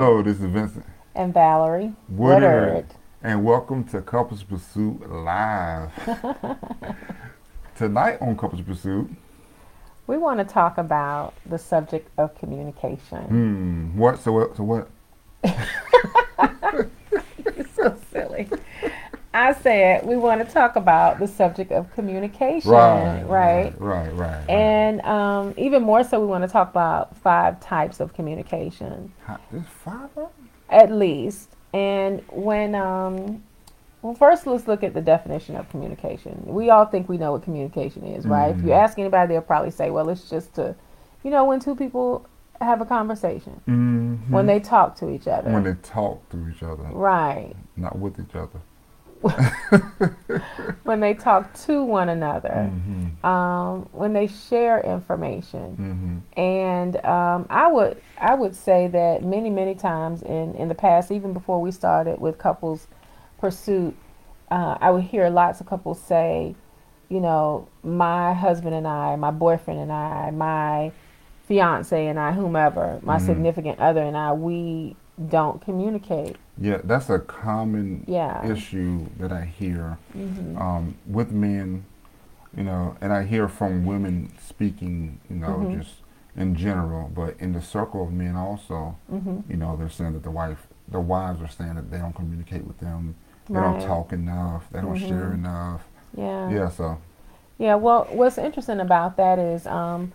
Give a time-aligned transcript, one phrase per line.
[0.00, 2.86] Hello, this is Vincent and Valerie Woodard, Woodard.
[3.20, 5.90] and welcome to Couples Pursuit Live.
[7.76, 9.10] Tonight on Couples Pursuit,
[10.06, 13.24] We want to talk about the subject of communication.
[13.24, 14.20] hmm, what?
[14.20, 14.56] So what?
[14.56, 14.88] So what?
[17.56, 18.48] You're so silly.
[19.38, 23.72] I said we want to talk about the subject of communication, Right, right?
[23.80, 24.50] right, right, right.
[24.50, 29.38] And um, even more so, we want to talk about five types of communication, How-
[29.52, 30.26] There's five of them?
[30.70, 31.50] at least.
[31.72, 33.44] And when, um,
[34.02, 36.42] well, first let's look at the definition of communication.
[36.46, 38.50] We all think we know what communication is, right?
[38.56, 38.82] If you Mhm.
[38.82, 40.74] ask anybody, they'll probably say, well, it's just to,
[41.22, 42.26] you know, when two people
[42.60, 44.30] have a conversation, Mhm.
[44.30, 45.48] when they talk to each other.
[45.52, 47.54] when they talk to each other, right.
[47.76, 48.58] not with each other.
[50.84, 52.70] When they talk to one another.
[52.72, 56.22] Mhm, Um, when they share information.
[56.34, 60.74] mhm, And um, I would I would say that many many times in in the
[60.74, 62.86] past, even before we started with couples
[63.38, 63.94] pursuit,
[64.50, 66.54] uh, I would hear lots of couples say,
[67.08, 70.92] you know, my husband and I, my boyfriend and I, my
[71.46, 73.20] fiance and I, whomever, my Mhm.
[73.26, 74.96] significant other and I, we
[75.28, 76.36] don't communicate.
[76.60, 78.44] Yeah, that's a common Yeah.
[78.44, 81.84] issue that I hear hmm um, with men,
[82.56, 85.78] you know, and I hear from women speaking, you know, Mhm.
[85.78, 85.96] just
[86.36, 90.22] in general, but in the circle of men also, hmm you know, they're saying that
[90.24, 93.14] the wife, the wives are saying that they don't communicate with them,
[93.48, 93.72] they Right.
[93.72, 95.34] don't talk enough, they don't share Mhm.
[95.34, 95.88] enough.
[96.14, 96.48] Yeah.
[96.50, 96.98] Yeah, so
[97.60, 100.12] Yeah, well, what's interesting about that is, um,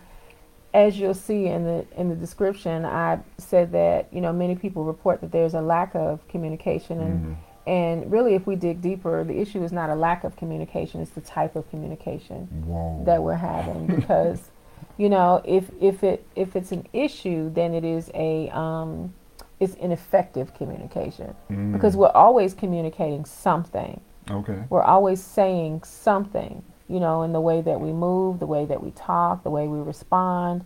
[0.74, 4.84] as you'll see in the in the description, I said that you know many people
[4.84, 7.36] report that there's a lack of communication, and mhm.
[7.68, 11.12] and really, if we dig deeper, the issue is not a lack of communication; it's
[11.12, 13.86] the type of communication whoa, that we're having.
[13.88, 14.50] Because,
[14.98, 19.14] you know, if if it if it's an issue, then it is a um,
[19.60, 21.72] it's ineffective communication Mm.
[21.74, 27.62] because we're always communicating something okay, we're always saying something, you know, in the way
[27.62, 30.66] that we move, the way that we talk, the way we respond.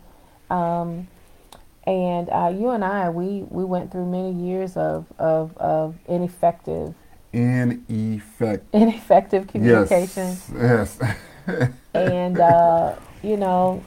[0.50, 1.08] Um,
[1.86, 6.94] and uh, you and I, we, we went through many years of, of, of ineffective,
[7.34, 10.38] in effect, ineffective communication.
[10.54, 11.00] yes,
[11.48, 13.84] yes, and, uh, you know,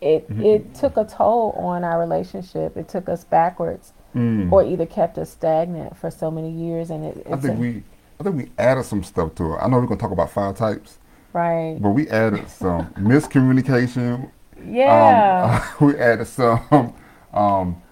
[0.00, 0.44] it, Mhm.
[0.44, 2.76] it took a toll on our relationship.
[2.76, 4.52] It took us backwards Mm.
[4.52, 6.88] or either kept us stagnant for so many years.
[6.90, 7.82] And it, I think a- we,
[8.20, 9.58] I think we added some stuff to it.
[9.60, 10.98] I know we're gonna talk about five types,
[11.34, 11.76] right.
[11.80, 14.30] but we added some miscommunication,
[14.64, 15.62] Yeah.
[15.80, 16.94] Um, we added some
[17.32, 17.82] um,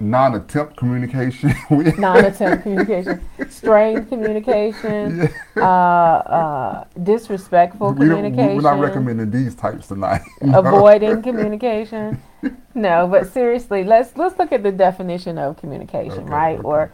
[0.00, 1.54] non-attempt communication.
[1.98, 10.22] non-attempt communication, strained communication, uh, uh, disrespectful we communication, we're not recommending these types tonight.
[10.42, 12.20] Avoiding communication.
[12.74, 16.58] No, but seriously, let's let's look at the definition of communication, Okay, right?
[16.58, 16.62] okay.
[16.64, 16.92] Or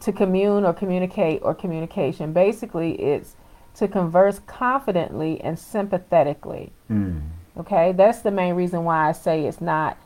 [0.00, 2.32] to commune or communicate or communication.
[2.32, 3.34] Basically, it's
[3.74, 6.72] to converse confidently and sympathetically.
[6.90, 7.22] Mm.
[7.58, 9.96] Okay, that's the main reason why I say it's not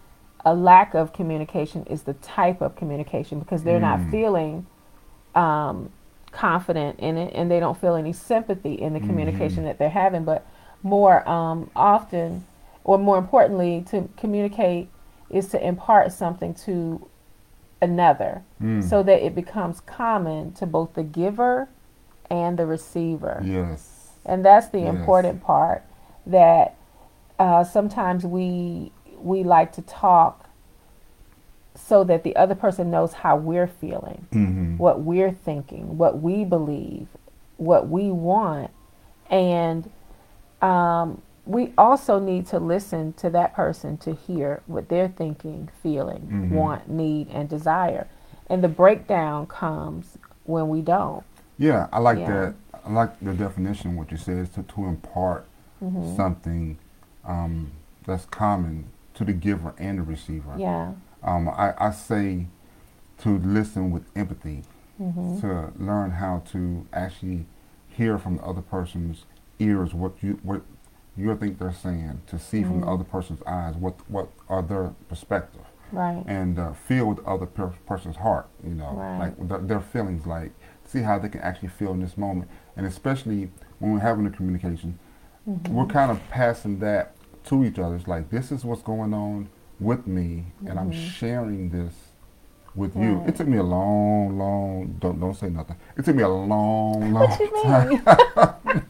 [0.45, 4.11] a lack of communication, is the type of communication because they're not Mm.
[4.11, 4.67] feeling
[5.35, 5.91] um,
[6.33, 9.67] confident in it and they don't feel any sympathy in the communication Mhm.
[9.67, 10.25] that they're having.
[10.25, 10.45] But
[10.83, 12.45] more um, often,
[12.85, 14.89] or more importantly, to communicate
[15.31, 17.07] is to impart something to
[17.81, 18.83] another Mm.
[18.83, 21.69] so that it becomes common to both the giver
[22.31, 23.43] and the receiver.
[23.45, 23.95] yes.
[24.25, 24.89] And that's the Yes.
[24.89, 25.85] important part
[26.27, 26.75] that
[27.39, 30.45] uh, sometimes we we like to talk
[31.75, 36.45] so that the other person knows how we're feeling, hmm what we're thinking, what we
[36.45, 37.09] believe,
[37.57, 38.71] what we want,
[39.31, 39.91] and
[40.63, 46.29] um, we also need to listen to that person to hear what they're thinking, feeling,
[46.31, 46.51] Mhm.
[46.51, 48.07] want, need, and desire.
[48.51, 51.25] And the breakdown comes when we don't.
[51.59, 52.31] Yeah, I like Yeah.
[52.31, 52.55] that.
[52.87, 53.97] I like the definition.
[53.97, 55.45] What you said is to, to impart
[55.83, 56.17] Mhm.
[56.17, 56.79] something
[57.25, 57.73] um,
[58.07, 60.55] that's common to the giver and the receiver.
[60.57, 60.93] Yeah.
[61.23, 62.47] Um, I, I say
[63.19, 64.63] to listen with empathy,
[64.97, 67.47] hmm to learn how to actually
[67.89, 69.27] hear from the other person's
[69.59, 70.63] ears what you what
[71.17, 72.95] you think they're saying, to see from the Mhm.
[72.95, 76.23] other person's eyes what what are their perspective, Right.
[76.27, 78.47] and uh, feel with the other per- person's heart.
[78.65, 79.19] You know, Right.
[79.19, 80.53] like th- their feelings, like
[80.89, 84.31] see how they can actually feel in this moment, and especially when we're having a
[84.31, 84.99] communication,
[85.49, 85.69] Mhm.
[85.69, 87.13] we're kind of passing that
[87.45, 87.95] to each other.
[87.95, 89.49] It's like this is what's going on
[89.79, 90.95] with me, and I'm Mhm.
[90.95, 91.95] sharing this
[92.75, 93.23] with you.
[93.27, 94.97] It took me a long, long.
[94.99, 95.77] Don't don't say nothing.
[95.97, 97.29] It took me a long, long
[97.65, 98.03] time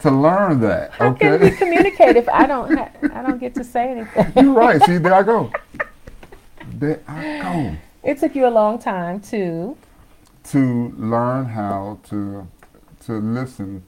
[0.00, 0.90] to learn that.
[0.92, 4.32] How can we communicate if I don't ha- I don't get to say anything?
[4.44, 4.80] you're right.
[4.82, 5.50] See, there I go.
[6.74, 7.76] there I go.
[8.04, 9.76] It took you a long time to.
[10.50, 12.46] To learn how to
[13.06, 13.82] to listen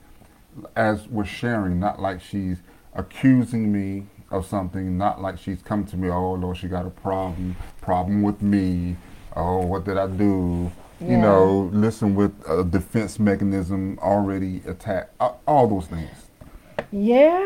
[0.75, 2.59] as we're sharing, not like she's
[2.95, 6.91] accusing me of something, not like she's come to me, oh Lord, she got a
[6.91, 8.97] problem, problem with me.
[9.37, 10.73] Oh, what did I do?
[10.99, 11.11] Yeah.
[11.11, 15.15] You know, listen with a defense mechanism already attacked.
[15.21, 16.11] Uh, all those things.
[16.91, 17.39] Yeah,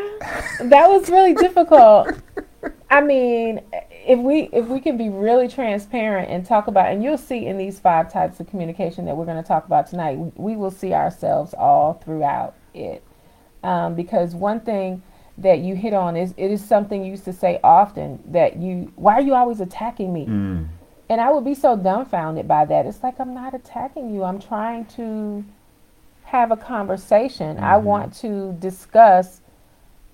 [0.61, 2.15] that was really difficult.
[2.89, 3.61] I mean,
[4.05, 7.57] if we if we can be really transparent and talk about, and you'll see in
[7.57, 10.71] these five types of communication that we're going to talk about tonight, we, we will
[10.71, 13.03] see ourselves all throughout it.
[13.63, 15.03] Um, because one thing
[15.37, 18.91] that you hit on is it is something you used to say often that you
[18.95, 20.25] why are you always attacking me?
[20.25, 20.67] Mm.
[21.09, 22.85] And I would be so dumbfounded by that.
[22.85, 24.23] It's like I'm not attacking you.
[24.23, 25.45] I'm trying to
[26.23, 27.57] have a conversation.
[27.59, 27.83] I Mhm.
[27.83, 29.41] want to discuss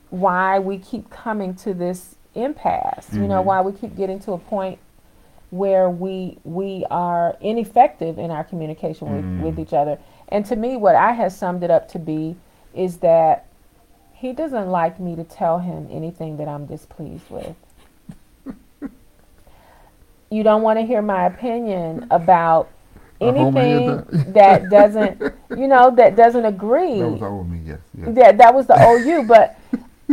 [0.09, 3.13] why we keep coming to this impasse.
[3.13, 3.45] You know, Mhm.
[3.45, 4.79] why we keep getting to a point
[5.49, 9.41] where we we are ineffective in our communication with, Mhm.
[9.43, 9.97] with each other.
[10.29, 12.35] And to me what I have summed it up to be
[12.73, 13.45] is that
[14.13, 17.55] he doesn't like me to tell him anything that I'm displeased with.
[20.29, 22.67] you don't want to hear my opinion about
[23.21, 24.69] I hope I hear anything that.
[24.69, 25.21] doesn't,
[25.57, 26.99] you know, that doesn't agree.
[26.99, 27.79] That was all me, yes.
[27.97, 28.09] yes.
[28.15, 29.57] That that was the OU, but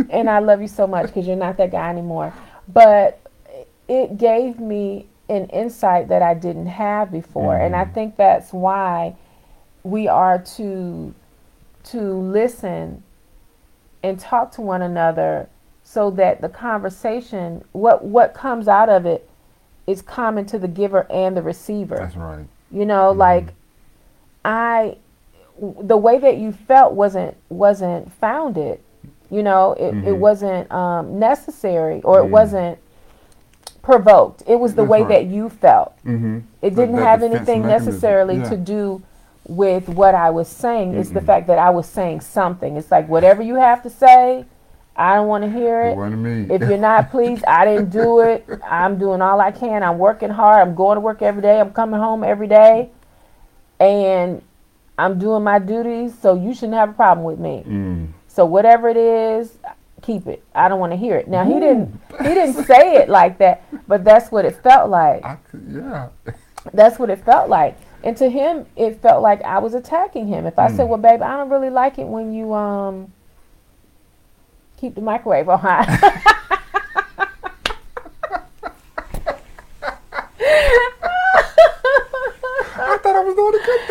[0.09, 2.33] and I love you so much because you're not that guy anymore.
[2.71, 3.19] But
[3.87, 7.93] it gave me an insight that I didn't have before, and I Mhm.
[7.93, 9.15] think that's why
[9.83, 11.13] we are to
[11.83, 13.03] to listen
[14.01, 15.47] and talk to one another
[15.83, 19.29] so that the conversation what what comes out of it
[19.85, 22.45] is common to the giver and the receiver That's right.
[22.71, 23.17] you know Mhm.
[23.17, 23.53] like
[24.43, 24.97] i
[25.59, 28.79] w- the way that you felt wasn't wasn't founded
[29.35, 30.17] you know it, it Mhm.
[30.27, 32.77] wasn't um, necessary or it wasn't
[33.81, 35.09] provoked it was the That's way right.
[35.09, 36.39] that you felt Mm-hmm.
[36.61, 39.01] it didn't have anything necessarily to do
[39.47, 43.07] with what i was saying it's the fact that i was saying something it's like
[43.07, 44.43] whatever you have to say
[44.95, 45.97] i don't want to hear It
[46.49, 48.47] it if you're not pleased, I didn't do it.
[48.63, 49.83] I'm doing all I can.
[49.83, 50.59] I'm working hard.
[50.65, 51.59] I'm going to work every day.
[51.59, 52.89] I'm coming home every day.
[53.79, 54.41] And
[54.97, 57.63] I'm doing my duties, so you shouldn't have a problem with me.
[57.67, 58.07] Mm.
[58.35, 59.57] So whatever it is,
[60.01, 60.43] keep it.
[60.53, 61.29] I don't want to hear it.
[61.29, 65.23] Now he didn't he didn't say it like that, but that's what it felt like.
[65.49, 66.09] Could, yeah.
[66.73, 67.77] That's what it felt like.
[68.03, 70.45] And to him, it felt like I was attacking him.
[70.45, 70.89] If I said, Mm.
[70.89, 73.13] "Well, babe, I don't really like it when you um
[74.75, 75.85] keep the microwave on high."
[82.77, 83.35] I thought I was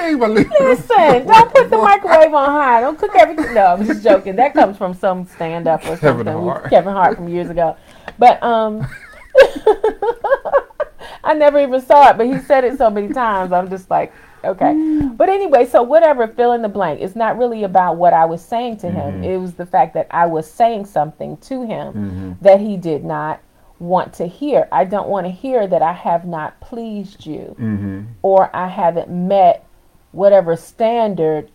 [0.04, 0.68] doing a good thing by leaving.
[0.68, 2.80] Listen, don't put the microwave on high.
[2.80, 3.54] Don't cook everything.
[3.54, 4.36] No, I'm just joking.
[4.36, 6.42] That comes from some stand up or Kevin something.
[6.44, 6.70] Hart.
[6.70, 7.76] Kevin Hart from years ago.
[8.18, 8.86] But um
[11.24, 13.52] I never even saw it, but he said it so many times.
[13.52, 14.12] I'm just like,
[14.44, 14.74] okay.
[15.16, 17.00] But anyway, so whatever, fill in the blank.
[17.00, 19.22] It's not really about what I was saying to him.
[19.22, 19.24] Mhm.
[19.24, 22.36] It was the fact that I was saying something to him Mhm.
[22.42, 23.40] that he did not
[23.80, 24.68] want to hear.
[24.70, 28.00] I don't want to hear that I have not pleased you Mm-hmm.
[28.22, 29.63] or I haven't met
[30.14, 31.50] whatever standard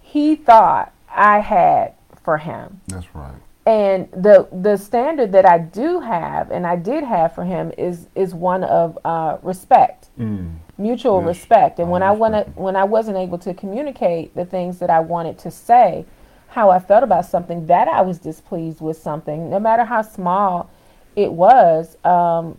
[0.00, 2.80] he thought I had for him.
[2.88, 3.34] That's right.
[3.66, 8.06] And the the standard that I do have and I did have for him is
[8.14, 10.56] is one of uh, respect, Mm.
[10.78, 11.78] mutual Yes, respect.
[11.78, 15.00] And I when I wanna, when I wasn't able to communicate the things that I
[15.00, 16.04] wanted to say,
[16.48, 20.68] how I felt about something, that I was displeased with something, no matter how small
[21.14, 22.56] it was, um,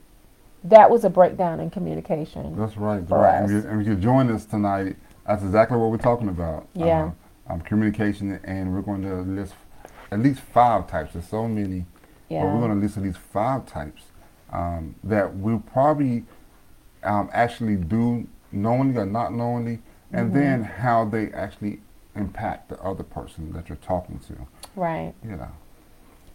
[0.64, 2.56] that was a breakdown in communication.
[2.56, 3.06] That's right.
[3.08, 3.42] For right.
[3.44, 3.50] us.
[3.50, 4.96] And, you, and you join us tonight.
[5.26, 6.68] That's exactly what we're talking about.
[6.74, 7.12] Yeah.
[7.50, 9.54] Uh, um, communication, and we're going to list
[10.12, 11.14] at least five types.
[11.14, 11.86] There's so many,
[12.30, 12.44] Yeah.
[12.44, 14.04] but we're going to list at least five types
[14.52, 16.26] um, that we'll probably
[17.04, 19.80] um, actually do knowingly or not knowingly,
[20.14, 20.34] and Mhm.
[20.34, 21.82] then how they actually
[22.16, 24.36] impact the other person that you're talking to.
[24.76, 25.14] Right.
[25.24, 25.48] You know.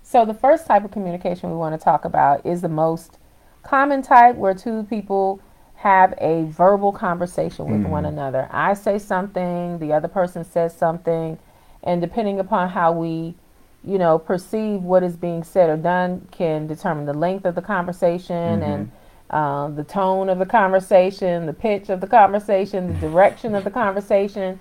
[0.03, 3.19] So the first type of communication we want to talk about is the most
[3.63, 5.41] common type where two people
[5.87, 7.91] have a verbal conversation with Mhm.
[7.91, 8.49] one another.
[8.51, 11.39] I say something, the other person says something,
[11.85, 13.37] and depending upon how we,
[13.85, 17.63] you know, perceive what is being said or done can determine the length of the
[17.63, 18.91] conversation and
[19.31, 23.71] um, the tone of the conversation, the pitch of the conversation, the direction of the
[23.71, 24.59] conversation,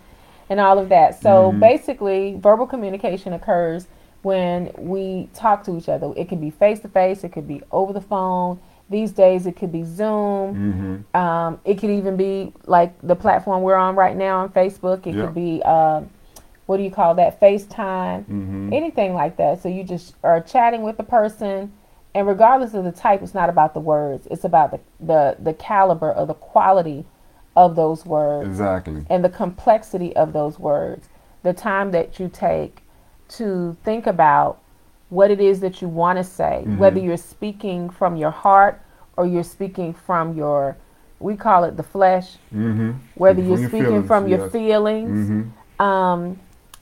[0.52, 1.16] and all of that.
[1.16, 1.60] So Mhm.
[1.60, 3.88] basically, verbal communication occurs
[4.22, 6.14] when we talk to each other.
[6.16, 8.60] It can be face to face, it could be over the phone.
[8.90, 11.04] These days, it could be Zoom.
[11.14, 11.18] Mm-hmm.
[11.18, 15.08] Um, it could even be like the platform we're on right now on Facebook.
[15.08, 15.26] It Yeah.
[15.26, 16.10] could be, um,
[16.68, 17.40] what do you call that?
[17.42, 18.74] FaceTime Mm-hmm.
[18.74, 19.62] anything like that.
[19.62, 21.72] So you just are chatting with the person
[22.14, 24.26] And regardless of the type, it's not about the words.
[24.32, 27.04] It's about the the, the caliber or the quality
[27.58, 29.06] of those words Exactly.
[29.10, 31.10] and the complexity of those words.
[31.44, 32.84] The time that you take
[33.30, 34.60] to think about
[35.10, 38.82] what it is that you want to say, whether you're speaking from your heart
[39.18, 40.76] or you're speaking from your,
[41.20, 42.92] we call it the flesh, Mm-hmm.
[43.16, 45.30] whether From you're your speaking feelings, from your feelings.
[45.30, 45.82] Mm-hmm.
[45.82, 46.40] Um,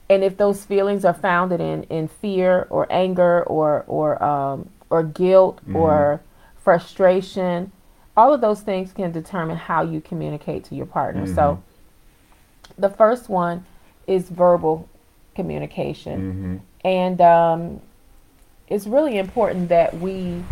[0.08, 5.02] and if those feelings are founded in, in fear or anger or or um, or
[5.02, 6.20] guilt or
[6.56, 7.72] frustration,
[8.16, 11.26] all of those things can determine how you communicate to your partner.
[11.26, 11.62] So,
[12.78, 13.64] the first one
[14.06, 14.88] is verbal
[15.34, 16.56] communication, Mm-hmm.
[16.86, 17.80] and um,
[18.68, 20.42] it's really important that we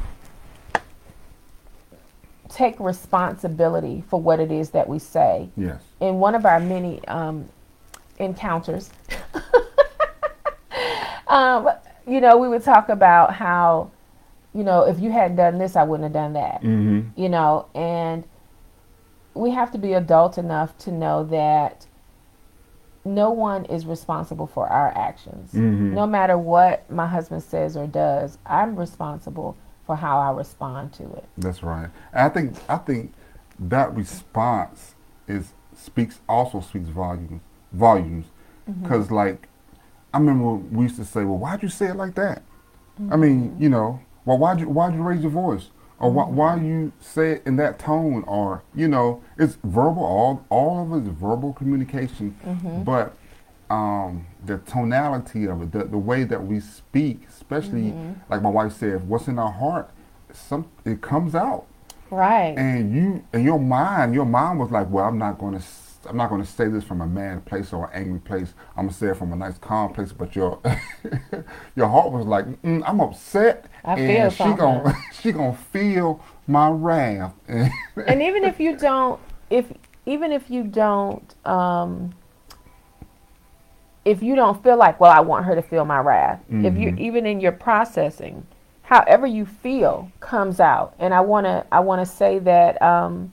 [2.48, 5.80] take responsibility for what it is that we say Yes.
[6.00, 7.48] in one of our many um,
[8.18, 8.90] encounters,
[11.28, 11.70] um,
[12.06, 13.90] you know, we would talk about how,
[14.54, 16.60] you know, if you hadn't done this, I wouldn't have done that.
[16.62, 17.20] Mm-hmm.
[17.20, 18.24] You know, and
[19.34, 21.86] we have to be adult enough to know that
[23.04, 25.52] no one is responsible for our actions.
[25.52, 25.92] Mhm.
[25.92, 29.56] No matter what my husband says or does, I'm responsible
[29.86, 31.24] for how I respond to it.
[31.36, 31.88] That's right.
[32.12, 33.12] And I think I think
[33.58, 34.94] that response
[35.26, 37.40] is speaks also speaks volumes
[37.72, 38.26] volumes
[38.70, 38.82] Mm-hmm.
[38.84, 39.48] because like
[40.14, 42.42] I remember we used to say, well, why'd you say it like that?
[43.10, 43.62] I mean, Mm-hmm.
[43.62, 45.70] you know, well, why'd you why'd you raise your voice?
[46.02, 48.24] Or why, why you say it in that tone?
[48.26, 50.02] Or you know, it's verbal.
[50.04, 52.82] All all of it is verbal communication, Mm-hmm.
[52.82, 53.14] but
[53.70, 58.12] um, the tonality of it, the, the way that we speak, especially Mm-hmm.
[58.30, 59.88] like my wife said, what's in our heart,
[60.32, 61.66] some it comes out,
[62.10, 62.54] Right.
[62.58, 65.64] and you and your mind, your mind was like, well, I'm not going to.
[66.08, 68.54] I'm not going to say this from a mad place or an angry place.
[68.76, 70.12] I'm gonna say it from a nice, calm place.
[70.12, 70.58] But your
[71.76, 74.56] your heart was like, mm, I'm upset, I feel and she something.
[74.56, 77.34] gonna she gonna feel my wrath.
[77.48, 77.70] and
[78.22, 79.66] even if you don't if
[80.06, 82.12] even if you don't um
[84.04, 86.90] if you don't feel like well i want her to feel my wrath if you
[86.92, 86.98] Mhm.
[86.98, 88.44] even in your processing
[88.82, 93.32] however you feel comes out and i want to i want to say that um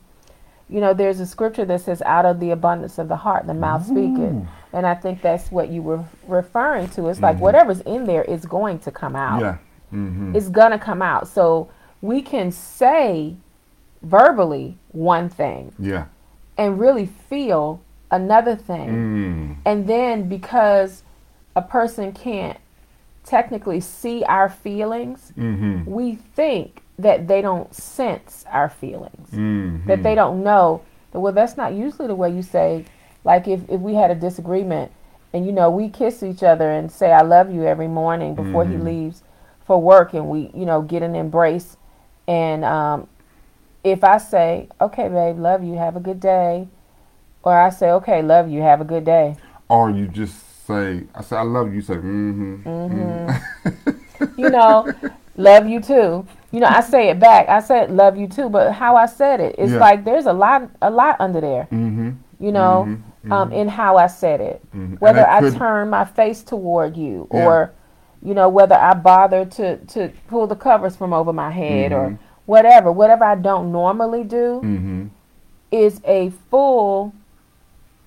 [0.69, 3.53] you know there's a scripture that says out of the abundance of the heart the
[3.53, 4.47] mouth speaketh Ooh.
[4.71, 8.45] and i think that's what you were referring to it's like whatever's in there is
[8.45, 9.57] going to come out yeah.
[9.93, 10.35] Mm-hmm.
[10.35, 11.27] it's gonna come out.
[11.27, 11.69] So
[12.01, 13.35] we can say
[14.01, 16.05] verbally one thing Yeah.
[16.57, 18.89] and really feel another thing.
[18.89, 19.55] Mm.
[19.65, 21.03] And then because
[21.55, 22.57] a person can't
[23.25, 25.89] technically see our feelings, Mm-hmm.
[25.89, 29.29] we think that they don't sense our feelings.
[29.31, 29.87] Mm-hmm.
[29.87, 32.85] That they don't know that well that's not usually the way you say
[33.23, 34.91] like if, if we had a disagreement
[35.33, 38.65] and you know we kiss each other and say I love you every morning before
[38.65, 38.83] he Mhm.
[38.83, 39.23] leaves
[39.65, 41.77] for work and we you know get an embrace
[42.27, 43.07] and um,
[43.83, 46.67] if I say okay babe love you have a good day
[47.43, 49.35] or I say okay love you have a good day
[49.69, 51.75] Or you just say, I say, I love you.
[51.75, 53.29] You say, mm-hmm.
[54.37, 54.93] you know
[55.37, 58.71] love you too you know I say it back I said love you too but
[58.71, 59.79] how I said it it's Yeah.
[59.79, 62.09] like there's a lot a lot under there Mm-hmm.
[62.39, 64.61] you know, Mhm, um, in how I said it.
[64.73, 64.99] Mhm.
[65.01, 67.45] Whether I could- turn my face toward you Yeah.
[67.45, 67.71] or,
[68.23, 72.17] you know, whether I bother to, to pull the covers from over my head or
[72.45, 75.05] whatever, whatever I don't normally do Mm-hmm.
[75.71, 77.11] is a full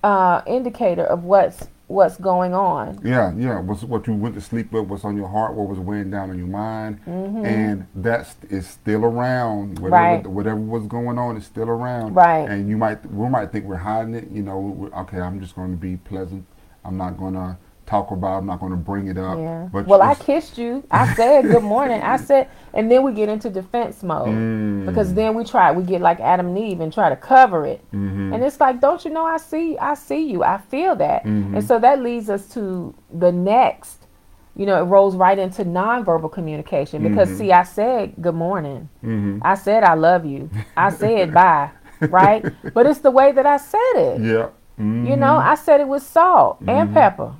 [0.03, 2.99] uh, indicator of what's what's going on.
[3.03, 3.59] Yeah, yeah.
[3.59, 4.85] What's what you went to sleep with?
[4.85, 5.53] What's on your heart?
[5.53, 6.99] What was weighing down on your mind?
[7.05, 9.79] And that is still around.
[9.79, 10.15] Whatever, Mm-hmm.
[10.25, 10.27] Right.
[10.27, 12.13] whatever was going on is still around.
[12.15, 12.49] Right.
[12.49, 14.29] And you might, we might think we're hiding it.
[14.31, 16.45] You know, okay, I'm just going to be pleasant.
[16.85, 18.37] I'm not going to talk about.
[18.39, 19.37] I'm not going to bring it up.
[19.37, 19.67] Yeah.
[19.71, 20.83] But well, I kissed you.
[20.89, 22.01] I said good morning.
[22.01, 24.85] I said, and then we get into defense mode Mm.
[24.85, 25.71] because then we try.
[25.71, 27.81] We get like Adam and Eve and try to cover it.
[27.91, 28.33] Mhm.
[28.33, 30.43] And it's like, don't you know I see I see you.
[30.43, 31.23] I feel that.
[31.25, 31.55] Mhm.
[31.57, 34.07] And so that leads us to the next,
[34.55, 37.37] you know, it rolls right into nonverbal communication because Mhm.
[37.37, 38.89] see, I said good morning.
[39.03, 39.39] Mhm.
[39.43, 40.49] I said I love you.
[40.77, 41.69] I said bye,
[42.01, 42.45] right?
[42.73, 44.21] But it's the way that I said it.
[44.21, 44.47] Yeah.
[44.79, 45.05] Mhm.
[45.07, 47.33] You know, I said it with salt and pepper.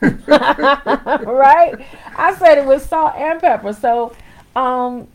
[1.24, 1.78] right?
[2.16, 3.72] I said it with salt and pepper.
[3.72, 4.14] So,
[4.56, 5.06] um,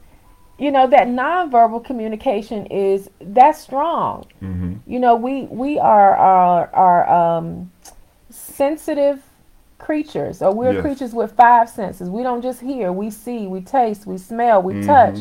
[0.58, 4.25] you know, that nonverbal communication is that's strong.
[4.41, 4.79] Mhm.
[4.88, 7.72] You know, we we are are are um,
[8.29, 9.22] sensitive
[9.77, 10.82] creatures, or we're Yes.
[10.82, 12.10] creatures with five senses.
[12.10, 14.86] We don't just hear, we see, we taste, we smell, we Mhm.
[14.86, 15.17] touch,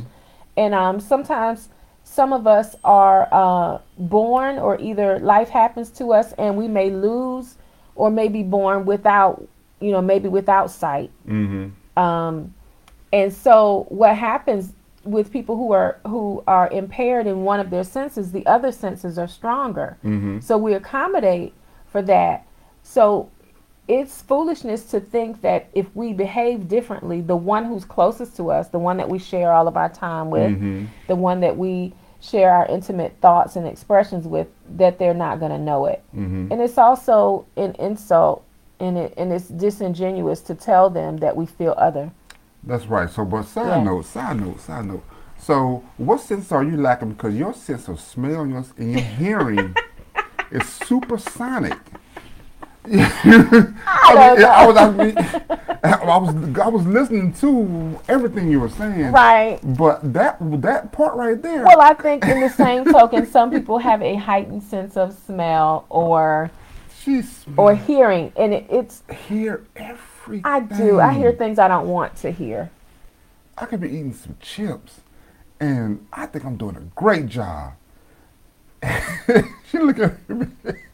[0.57, 1.69] and um, sometimes
[2.15, 6.89] some of us are uh, born, or either life happens to us, and we may
[6.91, 7.57] lose,
[7.97, 9.47] or may be born without,
[9.81, 11.11] you know, maybe without sight.
[11.27, 11.73] Mhm.
[11.97, 12.55] Um,
[13.13, 14.73] and so what happens
[15.05, 19.19] with people who are who are impaired in one of their senses, the other senses
[19.19, 19.97] are stronger.
[20.05, 20.41] Mm-hmm.
[20.41, 21.53] So we accommodate
[21.87, 22.47] for that.
[22.83, 23.29] So
[23.87, 28.69] it's foolishness to think that if we behave differently, the one who's closest to us,
[28.69, 30.85] the one that we share all of our time with, Mm-hmm.
[31.07, 31.93] the one that we
[32.25, 36.03] share our intimate thoughts and expressions with, that they're not going to know it.
[36.17, 36.49] Mm-hmm.
[36.51, 38.45] And it's also an insult
[38.81, 42.11] and it and it's disingenuous to tell them that we feel other.
[42.65, 43.09] That's right.
[43.11, 43.83] So, but side Yeah.
[43.85, 45.05] note, side note, side note.
[45.39, 47.11] So, what sense are you lacking?
[47.13, 49.77] Because your sense of smell and your, and your hearing
[50.51, 51.79] is supersonic.
[52.87, 55.17] I, mean, I was, I, mean,
[55.85, 59.13] I was, I was listening to everything you were saying.
[59.13, 59.59] Right.
[59.63, 61.65] But that, that part right there.
[61.65, 65.87] Well, I think in the same token, some people have a heightened sense of smell
[65.89, 66.51] or
[67.05, 70.43] she's or hearing, and it, it's hear everything.
[70.45, 71.01] I do.
[71.01, 72.71] I hear things I don't want to hear.
[73.57, 75.01] I could be eating some chips,
[75.61, 77.75] and I think I'm doing a great job.
[79.71, 80.47] she look at me.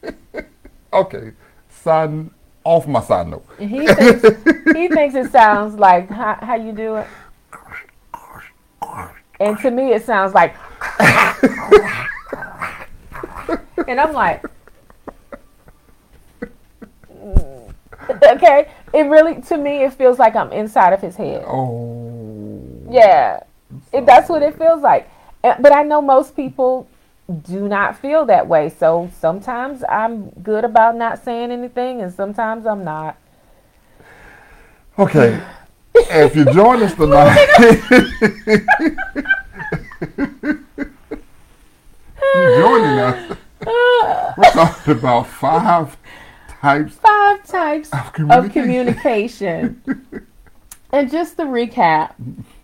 [0.93, 1.31] okay,
[1.81, 2.29] side
[2.63, 3.45] off my side note.
[3.59, 4.21] And he thinks
[4.75, 7.07] he thinks it sounds like how, how you do it,
[9.39, 10.55] and to me it sounds like.
[13.87, 14.43] and I'm like,
[18.23, 18.71] okay.
[18.93, 21.45] It really, to me, it feels like I'm inside of his head.
[21.47, 23.43] Oh, Yeah,
[23.93, 25.09] it, that's what it feels like.
[25.41, 26.87] But I know most people
[27.31, 28.69] do not feel that way.
[28.69, 33.17] So sometimes I'm good about not saying anything, and sometimes I'm not.
[34.99, 35.41] Okay,
[35.95, 37.47] if you join us tonight,
[42.35, 43.37] you're joining us.
[43.65, 45.97] We're talking about five
[46.61, 49.81] types Five types of of communication.
[49.83, 50.27] communication.
[50.91, 52.13] and just to recap,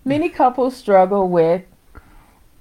[0.05, 1.61] many couples struggle with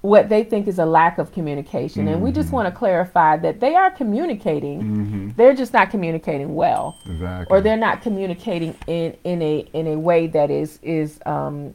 [0.01, 2.07] what they think is a lack of communication.
[2.07, 5.29] And we just want to clarify that they are communicating, Mm-hmm.
[5.35, 6.97] they're just not communicating well.
[7.05, 7.47] Exactly.
[7.49, 11.73] or they're not communicating in in a in a way that is is um,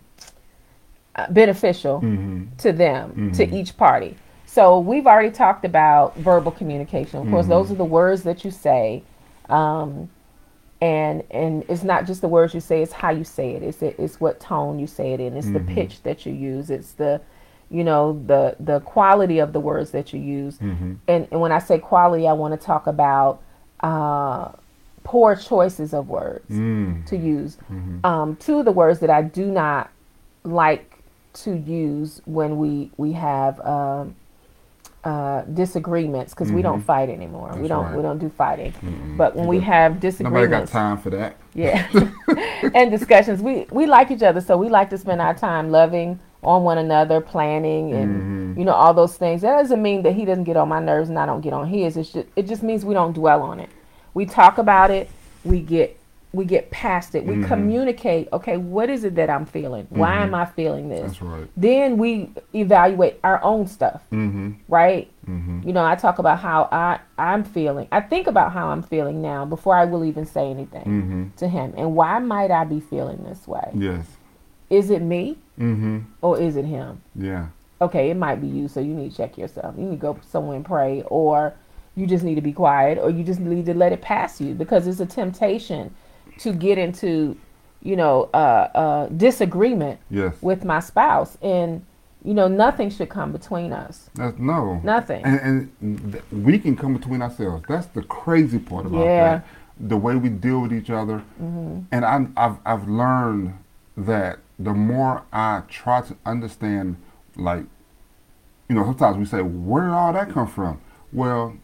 [1.30, 2.56] beneficial Mm-hmm.
[2.58, 4.16] to them to each party.
[4.46, 7.20] So we've already talked about verbal communication.
[7.20, 9.02] Of course, those are the words that you say,
[9.48, 10.10] um,
[10.80, 13.62] and and it's not just the words you say; it's how you say it.
[13.62, 15.36] It's it's what tone you say it in.
[15.36, 16.70] It's the pitch that you use.
[16.70, 17.20] It's the
[17.72, 20.58] you know the the quality of the words that you use.
[20.58, 20.94] Mm-hmm.
[21.08, 23.40] And, and when I say quality, I want to talk about
[23.80, 24.52] uh,
[25.04, 27.04] poor choices of words Mm.
[27.06, 27.56] to use.
[28.04, 29.90] Um, two of the words that I do not
[30.44, 30.98] like
[31.44, 34.14] to use when we we have um,
[35.04, 37.56] uh, disagreements because we don't fight anymore.
[37.56, 37.96] we don't right.
[37.96, 38.72] we don't do fighting.
[39.16, 41.36] But when we have disagreements, Nobody got time for that.
[41.54, 41.88] yeah,
[42.74, 46.20] and discussions, we we like each other, so we like to spend our time loving
[46.42, 49.42] on one another, planning, and you know all those things.
[49.42, 51.68] That doesn't mean that he doesn't get on my nerves and I don't get on
[51.68, 51.96] his.
[51.96, 53.70] It's just it just means we don't dwell on it.
[54.14, 55.08] We talk about it.
[55.44, 55.98] We get
[56.34, 57.24] we get past it.
[57.26, 58.28] We communicate.
[58.32, 59.86] Okay, what is it that I'm feeling?
[59.90, 61.02] Why am I feeling this?
[61.12, 61.46] That's right.
[61.58, 64.52] Then we evaluate our own stuff, Mm-hmm.
[64.68, 65.10] right?
[65.28, 65.66] Mm-hmm.
[65.68, 67.86] You know, I talk about how I I'm feeling.
[67.92, 71.24] I think about how I'm feeling now before I will even say anything Mm-hmm.
[71.36, 71.74] to him.
[71.76, 73.70] And why might I be feeling this way?
[73.74, 74.06] Yes.
[74.72, 75.98] Is it me Mm-hmm.
[76.22, 77.02] or is it him?
[77.14, 77.46] Yeah.
[77.80, 79.74] Okay, it might be you, so you need to check yourself.
[79.76, 81.52] You need to go somewhere and pray, or
[81.94, 84.54] you just need to be quiet, or you just need to let it pass you
[84.54, 85.94] because it's a temptation
[86.38, 87.36] to get into,
[87.82, 88.36] you know, uh,
[88.74, 90.34] uh, disagreement Yes.
[90.40, 91.84] with my spouse, and
[92.24, 94.08] you know, nothing should come between us.
[94.14, 94.80] That's no.
[94.84, 95.24] Nothing.
[95.24, 97.64] And, and th- we can come between ourselves.
[97.68, 99.24] That's the crazy part about Yeah.
[99.38, 99.46] that.
[99.80, 101.18] The way we deal with each other.
[101.42, 101.80] Mm-hmm.
[101.90, 103.54] And I, I've, I've learned
[103.96, 106.96] that the more I try to understand,
[107.36, 107.64] like,
[108.68, 110.80] you know, sometimes we say, where did all that come from?
[111.12, 111.54] Well,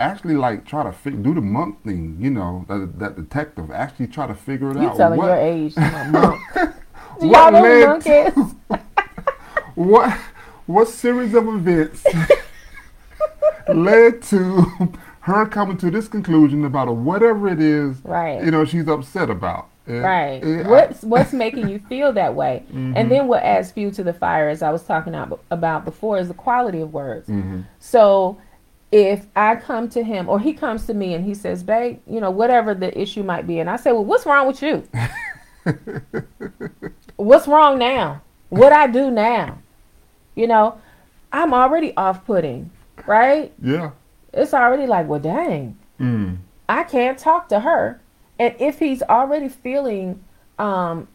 [0.00, 3.70] actually, like, try to fi- do the monk thing, you know, that, that detective.
[3.70, 4.96] Actually try to figure it You out.
[4.96, 6.40] telling what, your age, you monk.
[7.20, 8.80] Do what y'all know led monk to-
[9.74, 10.16] what
[10.66, 12.04] what series of events
[13.74, 18.42] led to her coming to this conclusion about whatever it is Right.
[18.44, 20.42] you know she's upset about It- Right.
[20.44, 22.62] it- I- what's what's making you feel that way?
[22.68, 22.92] Mm-hmm.
[22.96, 26.18] And then what adds fuel to the fire, as I was talking about, about before,
[26.18, 27.28] is the quality of words.
[27.28, 27.64] Mhm.
[27.78, 28.36] So
[28.92, 32.20] if I come to him or he comes to me and he says, "Babe, you
[32.20, 34.82] know, whatever the issue might be," and I say, "Well, what's wrong with you?
[37.16, 38.22] what's wrong now?
[38.48, 39.58] What I do now?
[40.34, 40.78] You know,
[41.32, 42.70] I'm already off-putting,
[43.06, 43.52] right?
[43.62, 43.90] yeah
[44.32, 46.36] It's already like, well, dang." mm.
[46.70, 48.00] I can't talk to her.
[48.38, 50.22] And if he's already feeling
[50.58, 51.08] um,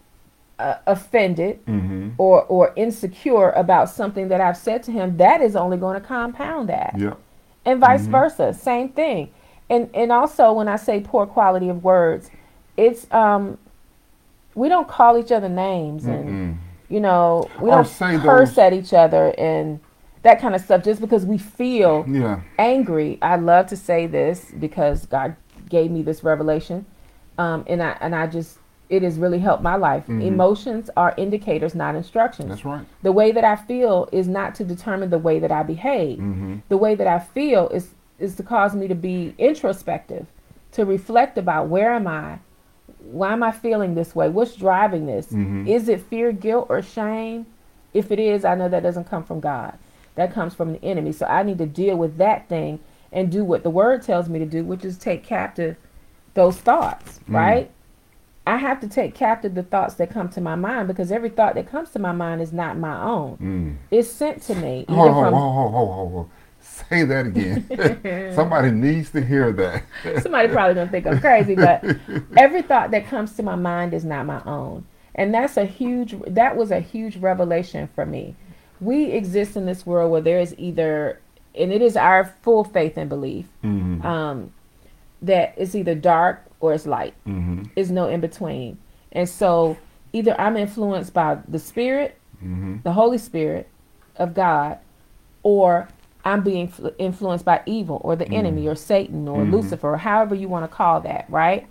[0.59, 2.09] uh, offended Mm-hmm.
[2.17, 6.05] or or insecure about something that I've said to him, that is only going to
[6.07, 6.95] compound that.
[6.97, 7.17] Yep.
[7.65, 8.11] And vice Mhm.
[8.11, 9.29] versa, same thing.
[9.69, 12.29] And and also when I say poor quality of words,
[12.77, 13.57] it's um
[14.55, 16.57] we don't call each other names and Mm-mm.
[16.89, 19.79] you know, we Or don't curse those- at each other and
[20.21, 22.41] that kind of stuff just because we feel Yeah.
[22.59, 23.17] angry.
[23.21, 25.35] I love to say this because God
[25.69, 26.85] gave me this revelation,
[27.37, 30.05] um, and I and I just it has really helped my life.
[30.07, 30.23] Mhm.
[30.23, 32.49] Emotions are indicators, not instructions.
[32.49, 32.85] That's right.
[33.01, 36.19] The way that I feel is not to determine the way that I behave.
[36.19, 36.55] Mm-hmm.
[36.69, 40.27] The way that I feel is is to cause me to be introspective,
[40.73, 42.39] to reflect about where am I,
[43.11, 45.67] why am I feeling this way, what's driving this, Mhm.
[45.67, 47.45] is it fear, guilt, or shame?
[47.93, 49.73] If it is, I know that doesn't come from God.
[50.15, 51.11] That comes from the enemy.
[51.11, 52.79] So I need to deal with that thing
[53.11, 55.75] and do what the word tells me to do, which is take captive
[56.33, 57.35] those thoughts, Mm.
[57.35, 57.71] right?
[58.45, 61.55] I have to take captive the thoughts that come to my mind because every thought
[61.55, 63.37] that comes to my mind is not my own.
[63.37, 63.75] Mm.
[63.89, 64.85] It's sent to me.
[64.89, 66.29] Hold, either hold, from- hold, hold, hold, hold.
[66.59, 68.33] Say that again.
[68.35, 69.83] Somebody needs to hear that.
[70.21, 71.83] Somebody probably gonna think I'm crazy, but
[72.37, 76.15] every thought that comes to my mind is not my own, and that's a huge.
[76.25, 78.35] That was a huge revelation for me.
[78.79, 81.19] We exist in this world where there is either,
[81.53, 84.05] and it is our full faith and belief, mm-hmm.
[84.05, 84.53] um,
[85.23, 87.13] that it's either dark or it's light.
[87.27, 87.63] Mm-hmm.
[87.75, 88.77] Is no in between,
[89.11, 89.77] and so
[90.13, 92.77] either I'm influenced by the Spirit, Mm-hmm.
[92.83, 93.67] the Holy Spirit
[94.17, 94.77] of God,
[95.43, 95.87] or
[96.25, 99.51] I'm being fl- influenced by evil or the enemy or Satan or Mhm.
[99.51, 101.65] Lucifer or however you want to call that, right?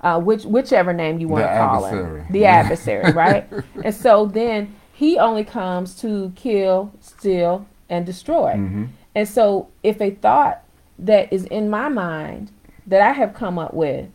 [0.00, 2.20] Uh, which whichever name you want to call adversary.
[2.20, 3.48] it, the adversary, right?
[3.84, 8.52] And so then he only comes to kill, steal, and destroy.
[8.54, 8.84] Mm-hmm.
[9.14, 10.62] And so if a thought
[10.98, 12.50] that is in my mind
[12.86, 14.08] that I have come up with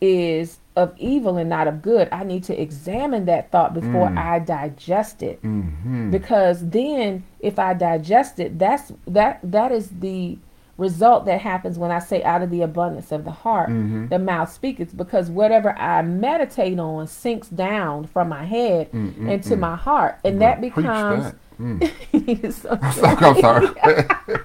[0.00, 4.18] is of evil and not of good, I need to examine that thought before Mm.
[4.18, 5.40] I digest it.
[5.42, 6.10] Mm-hmm.
[6.10, 10.38] Because then if I digest it, that's that that is the
[10.78, 14.08] result that happens when I say out of the abundance of the heart Mhm.
[14.08, 19.30] the mouth speaketh because whatever I meditate on sinks down from my head Mm, mm,
[19.30, 19.58] into mm.
[19.60, 21.34] my heart and that becomes that.
[21.60, 22.52] Mm.
[22.52, 23.68] So I'm sorry.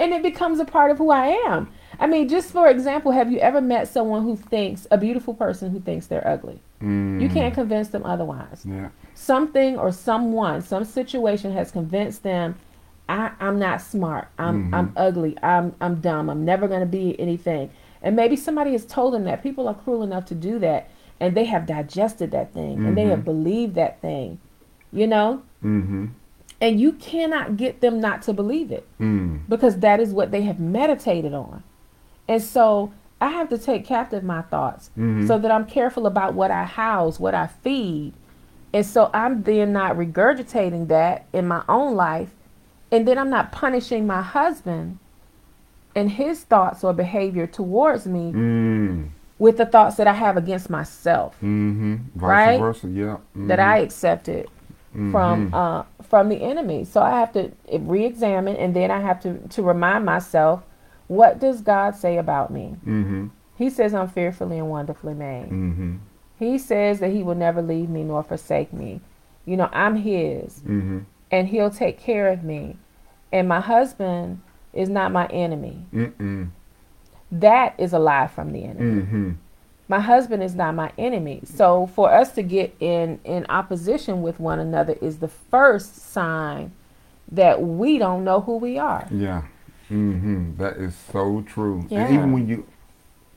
[0.00, 1.68] and it becomes a part of who I am.
[2.00, 5.70] I mean, just for example, have you ever met someone who thinks a beautiful person
[5.70, 6.60] who thinks they're ugly?
[6.80, 7.20] Mm.
[7.20, 8.64] You can't convince them otherwise.
[8.64, 8.88] Yeah.
[9.14, 12.54] Something or someone, some situation has convinced them
[13.10, 14.28] I, I'm not smart.
[14.38, 14.74] I'm Mhm.
[14.74, 15.34] I'm ugly.
[15.42, 16.28] I'm I'm dumb.
[16.28, 17.70] I'm never gonna be anything.
[18.02, 19.42] And maybe somebody has told them that.
[19.42, 23.04] People are cruel enough to do that and they have digested that thing and they
[23.06, 24.38] have believed that thing.
[24.92, 25.42] You know?
[25.64, 26.06] Mm-hmm.
[26.60, 29.40] And you cannot get them not to believe it Mm.
[29.48, 31.62] because that is what they have meditated on.
[32.28, 35.26] And so I have to take captive my thoughts Mhm.
[35.26, 38.12] so that I'm careful about what I house, what I feed.
[38.72, 42.34] And so I'm then not regurgitating that in my own life.
[42.92, 44.98] And then I'm not punishing my husband
[45.96, 49.08] and his thoughts or behavior towards me Mm.
[49.38, 51.94] with the thoughts that I have against myself Mm-hmm.
[52.14, 52.60] Vice Right?
[52.60, 52.88] versa.
[52.88, 53.16] Yeah.
[53.34, 54.48] that I accepted
[54.94, 55.10] Mhm.
[55.12, 56.84] from uh, from the enemy.
[56.84, 60.62] So I have to re-examine, and then I have to to remind myself,
[61.08, 62.76] what does God say about me?
[62.86, 63.26] Mm-hmm.
[63.56, 65.46] He says I'm fearfully and wonderfully made.
[65.50, 65.96] Mm-hmm.
[66.38, 69.00] He says that He will never leave me nor forsake me.
[69.44, 70.98] You know, I'm His, Mm-hmm.
[71.32, 72.76] and He'll take care of me.
[73.32, 74.40] And my husband
[74.72, 75.84] is not my enemy.
[75.92, 76.50] Mm-mm.
[77.32, 79.02] That is a lie from the enemy.
[79.02, 79.30] Mm-hmm.
[79.88, 84.38] my husband is not my enemy so for us to get in in opposition with
[84.38, 86.70] one another is the first sign
[87.32, 89.42] that we don't know who we are Yeah.
[89.90, 90.56] Mm-hmm.
[90.56, 91.86] That is so true.
[91.88, 92.00] Yeah.
[92.00, 92.66] And even when you,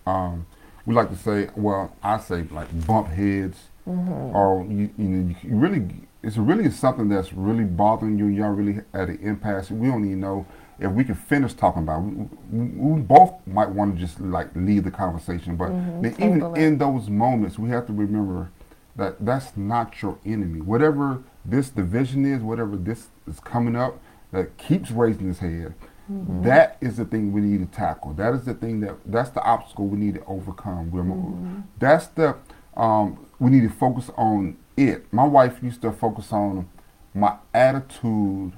[0.06, 0.46] um,
[0.86, 3.58] we like to say, well, I say like bump heads,
[3.90, 4.36] Mm-hmm.
[4.36, 5.88] or you, you know, you really,
[6.22, 8.28] it's really something that's really bothering you.
[8.28, 9.72] Y'all really at an impasse.
[9.72, 10.46] We don't even know
[10.78, 12.04] if we can finish talking about.
[12.04, 12.14] It.
[12.52, 12.60] We,
[12.94, 16.14] we both might want to just like leave the conversation, but Mhm.
[16.20, 18.52] even in those moments, we have to remember
[18.98, 20.62] that that's not your enemy.
[20.62, 24.00] Whatever this division is, whatever this is coming up
[24.32, 25.74] that keeps raising his head,
[26.12, 26.44] Mm-hmm.
[26.44, 28.14] that is the thing we need to tackle.
[28.14, 30.92] That is the thing that that's the obstacle we need to overcome.
[30.92, 31.60] We're, Mm-hmm.
[31.80, 32.36] That's the
[32.76, 35.12] um, we need to focus on it.
[35.14, 36.68] My wife used to focus on
[37.14, 38.54] my attitude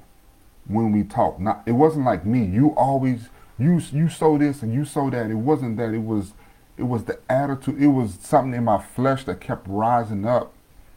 [0.66, 1.38] when we talk.
[1.40, 2.44] Not it wasn't like me.
[2.44, 3.28] You always
[3.58, 5.30] you you sow this and you sow that.
[5.30, 5.92] It wasn't that.
[5.94, 6.32] It was
[6.76, 7.80] it was the attitude.
[7.80, 10.52] It was something in my flesh that kept rising up,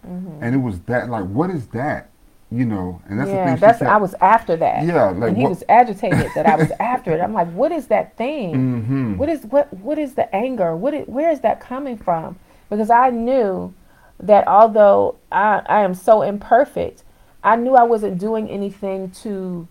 [0.08, 0.44] Mm-hmm.
[0.44, 2.10] and it was that like what is that?
[2.50, 3.56] You know, and that's the thing.
[3.58, 6.56] that's kept- i was after that Yeah, like and he what- was agitated that i
[6.56, 9.18] was after it i'm like what is that thing Mhm.
[9.18, 12.38] what is what what is the anger what is, where is that coming from
[12.70, 13.74] because i knew
[14.20, 17.04] that although I, I am so imperfect,
[17.44, 19.68] I knew I wasn't doing anything to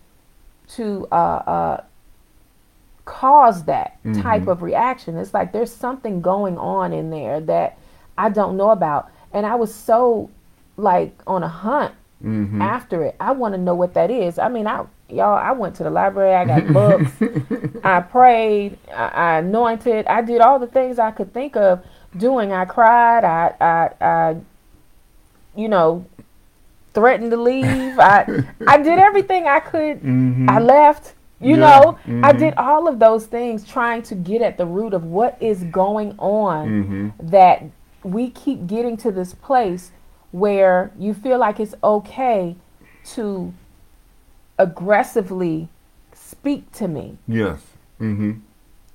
[0.75, 1.83] to uh, uh,
[3.05, 4.21] cause that Mhm.
[4.21, 5.17] type of reaction.
[5.17, 7.77] It's like there's something going on in there that
[8.17, 10.29] I don't know about, and I was so
[10.77, 12.61] like on a hunt Mm-hmm.
[12.63, 13.15] after it.
[13.19, 14.39] I want to know what that is.
[14.39, 16.33] I mean, I y'all, I went to the library.
[16.35, 17.11] I got books.
[17.83, 18.77] I prayed.
[18.91, 20.07] I, I anointed.
[20.07, 21.83] I did all the things I could think of
[22.17, 22.51] doing.
[22.51, 23.23] I cried.
[23.23, 24.35] I, I, I
[25.55, 26.05] you know,
[26.93, 27.99] threatened to leave.
[27.99, 30.01] I, I did everything I could.
[30.01, 30.49] Mm-hmm.
[30.49, 31.13] I left.
[31.39, 32.39] You Yeah, know, I mhm.
[32.39, 36.15] did all of those things trying to get at the root of what is going
[36.17, 37.27] on Mm-hmm.
[37.29, 37.63] that
[38.03, 39.91] we keep getting to this place
[40.31, 42.55] where you feel like it's okay
[43.05, 43.53] to
[44.57, 45.69] aggressively
[46.13, 47.59] speak to me Yes.
[48.01, 48.33] Mm-hmm.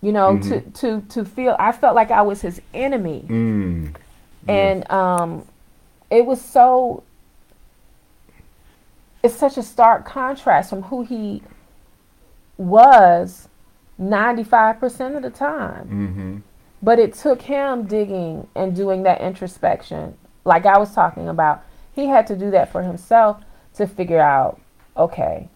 [0.00, 0.48] you know Mhm.
[0.48, 3.94] to to to feel i felt like i was his enemy Mm.
[4.48, 5.44] and um
[6.10, 7.02] it was so
[9.22, 11.42] it's such a stark contrast from who he
[12.58, 13.48] was
[14.00, 16.36] 95% of the time Mm-hmm.
[16.84, 21.62] But it took him digging and doing that introspection, like I was talking about.
[21.92, 23.42] He had to do that for himself
[23.74, 24.60] to figure out,
[24.96, 25.48] okay,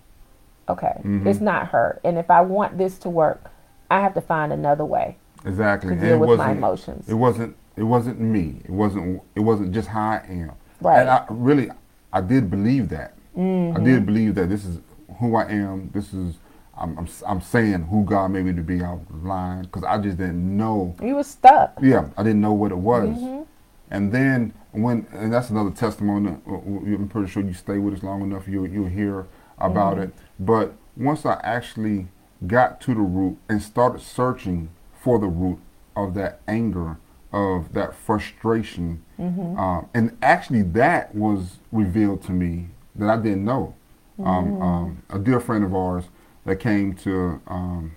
[0.69, 1.27] okay, Mhm.
[1.27, 1.99] it's not her.
[2.05, 3.51] And if I want this to work,
[3.91, 5.89] I have to find another way Exactly.
[5.89, 7.09] to And deal it with my emotions.
[7.09, 7.57] It wasn't.
[7.77, 8.63] It wasn't me.
[8.65, 9.23] It wasn't.
[9.35, 10.53] It wasn't just how I am.
[10.81, 11.01] Right.
[11.01, 11.71] And I really,
[12.13, 13.15] I did believe that.
[13.37, 13.85] I Mm-hmm.
[13.85, 14.81] did believe that this is
[15.19, 15.91] who I am.
[15.93, 16.39] This is.
[16.79, 16.99] I'm.
[16.99, 18.83] I'm, I'm saying who God made me to be.
[18.83, 20.95] I was lying because I just didn't know.
[21.03, 21.79] You was stuck.
[21.81, 23.09] Yeah, I didn't know what it was.
[23.09, 23.43] Mm-hmm.
[23.91, 26.37] And then when, and that's another testimony.
[26.47, 29.27] uh, I'm pretty sure you stay with us long enough, you'll you'll hear
[29.59, 30.03] about Mm-hmm.
[30.05, 30.15] it.
[30.39, 32.09] But once I actually
[32.47, 34.69] got to the root and started searching
[35.01, 35.59] for the root
[35.95, 36.99] of that anger,
[37.33, 39.59] of that frustration, Mm-hmm.
[39.59, 43.75] um, and actually that was revealed to me that I didn't know.
[44.21, 44.29] Mm-hmm.
[44.29, 46.05] Um, um, a dear friend of ours
[46.45, 47.97] that came to um,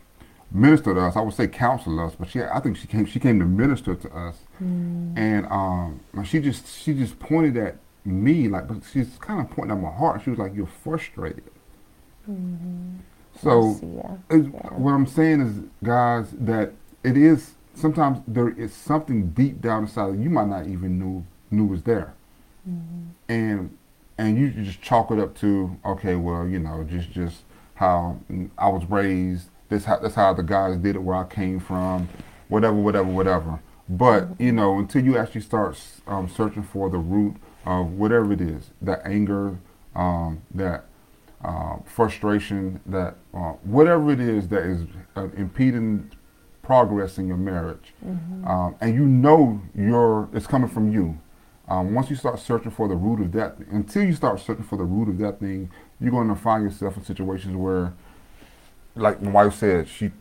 [0.51, 1.15] minister to us.
[1.17, 3.95] I would say counsel us, but she I think she came she came to minister
[3.95, 5.17] to us, Mm.
[5.17, 9.77] and um, she just she just pointed at me like, but she's kind of pointing
[9.77, 10.21] at my heart.
[10.23, 11.51] She was like, "You're frustrated."
[12.29, 12.97] Mm-hmm.
[13.41, 14.59] So I see, yeah.
[14.73, 20.13] What I'm saying is, guys, that it is sometimes there is something deep down inside
[20.13, 22.13] that you might not even knew knew was there,
[22.69, 23.09] mm-hmm.
[23.29, 23.77] and
[24.17, 27.43] and you just chalk it up to okay, well, you know, just just
[27.75, 28.19] how
[28.57, 29.49] I was raised.
[29.69, 32.09] This how that's how the guys did it where I came from,
[32.49, 33.59] whatever, whatever, whatever.
[33.89, 38.41] But you know, until you actually start um, searching for the root of whatever it
[38.41, 39.57] is, that anger,
[39.95, 40.85] um, that
[41.43, 44.83] uh, frustration, that uh, whatever it is that is
[45.15, 46.11] uh, impeding
[46.61, 47.93] progress in your marriage,
[48.45, 51.17] um, and you know your it's coming from you.
[51.67, 54.77] Um, once you start searching for the root of that, until you start searching for
[54.77, 57.93] the root of that thing, you're going to find yourself in situations where,
[58.95, 60.11] like my wife said, she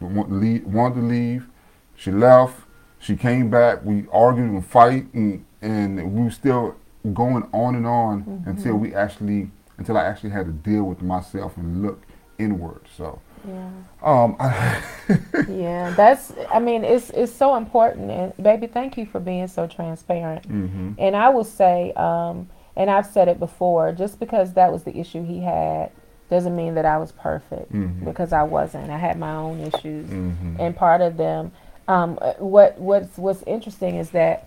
[0.00, 1.46] wa- leave, wanted to leave,
[1.94, 2.56] she left,
[2.98, 6.74] she came back, we argued and fight, and, and we were still
[7.14, 11.56] going on and on until we actually, until I actually had to deal with myself
[11.56, 12.02] and look
[12.38, 12.80] inward.
[12.96, 13.68] So, Yeah.
[14.02, 14.36] um,
[15.48, 16.32] Yeah, that's.
[16.52, 20.44] I mean, it's it's so important, and baby, thank you for being so transparent.
[20.46, 24.82] hmm And I will say, um, and I've said it before, just because that was
[24.84, 25.90] the issue he had,
[26.28, 28.04] doesn't mean that I was perfect Mhm.
[28.04, 28.90] because I wasn't.
[28.90, 31.52] I had my own issues, hmm and part of them.
[31.88, 34.46] Um, uh, what what's what's interesting is that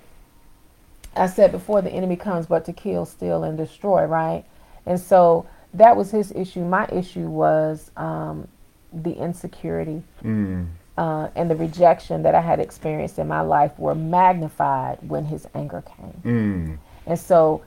[1.15, 4.45] I said before the enemy comes but to kill, steal, and destroy, right?
[4.85, 6.61] And so that was his issue.
[6.63, 8.47] My issue was um,
[8.93, 13.95] the insecurity mm, uh, and the rejection that I had experienced in my life were
[13.95, 16.21] magnified when his anger came.
[16.23, 16.77] mm,
[17.07, 17.61] And so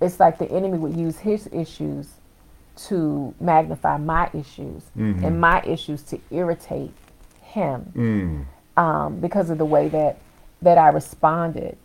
[0.00, 2.08] it's like the enemy would use his issues
[2.88, 5.24] to magnify my issues Mhm.
[5.24, 6.92] and my issues to irritate
[7.42, 8.44] him mm,
[8.78, 10.18] um, because of the way that
[10.62, 11.78] that I responded,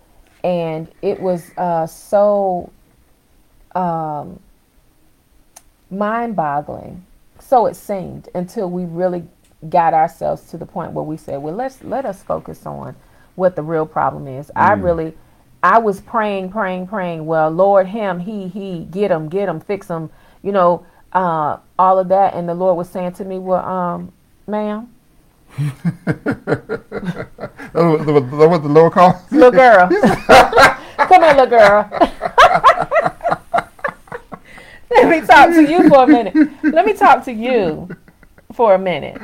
[0.43, 2.71] and it was uh, so
[3.75, 4.39] um,
[5.91, 7.05] mind-boggling.
[7.39, 9.27] So it seemed until we really
[9.69, 12.95] got ourselves to the point where we said, "Well, let's let us focus on
[13.35, 14.83] what the real problem is." I Mm.
[14.83, 15.13] really,
[15.63, 17.25] I was praying, praying, praying.
[17.27, 20.11] Well, Lord, him, he, he, get him, get him, fix him.
[20.43, 24.13] You know, uh, all of that, and the Lord was saying to me, "Well, um,
[24.47, 24.89] ma'am."
[27.73, 29.31] That was, that was- the lower cost.
[29.31, 29.87] little girl.
[30.97, 31.89] Come here, little girl.
[34.91, 36.35] Let me talk to you for a minute.
[36.63, 37.89] Let me talk to you
[38.53, 39.19] for a minute.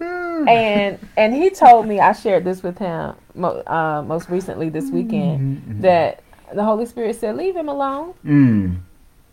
[0.00, 4.90] And and he told me I shared this with him mo- uh, most recently this
[4.90, 8.76] weekend that the Holy Spirit said, "Leave him alone." Mm.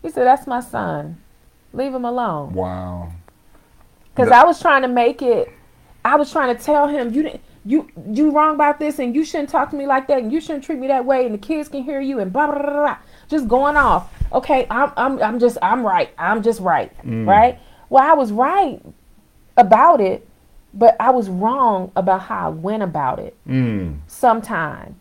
[0.00, 1.18] He said, "That's my son.
[1.74, 3.12] Leave him alone." Wow.
[4.14, 5.52] Because That- I was trying to make it.
[6.04, 7.40] I was trying to tell him you didn't.
[7.64, 10.40] You you wrong about this, and you shouldn't talk to me like that, and you
[10.40, 12.72] shouldn't treat me that way, and the kids can hear you, and blah blah blah,
[12.72, 12.96] blah,
[13.28, 14.12] just going off.
[14.32, 16.10] Okay, I'm I'm I'm just I'm right.
[16.18, 17.24] I'm just right, Mm.
[17.26, 17.60] right?
[17.88, 18.80] Well, I was right
[19.56, 20.26] about it,
[20.74, 23.36] but I was wrong about how I went about it.
[23.46, 23.98] Mm.
[24.08, 24.96] Sometime,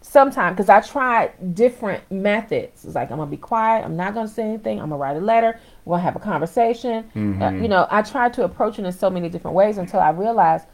[0.00, 2.84] sometime, because I tried different methods.
[2.84, 3.84] It's like I'm gonna be quiet.
[3.84, 4.80] I'm not gonna say anything.
[4.80, 5.60] I'm gonna write a letter.
[5.84, 7.04] We're gonna have a conversation.
[7.14, 7.62] Uh, Mhm.
[7.62, 10.66] you know, I tried to approach it in so many different ways until I realized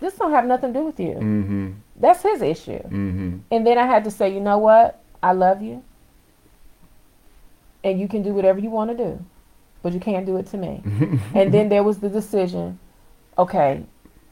[0.00, 1.14] this don't have nothing to do with you.
[1.14, 1.70] Mm-hmm.
[1.96, 2.78] That's his issue.
[2.78, 3.38] Mm-hmm.
[3.50, 5.00] And then I had to say, you know what?
[5.22, 5.82] I love you.
[7.84, 9.24] And you can do whatever you want to do,
[9.82, 10.82] but you can't do it to me.
[11.34, 12.78] and then there was the decision,
[13.36, 13.82] okay,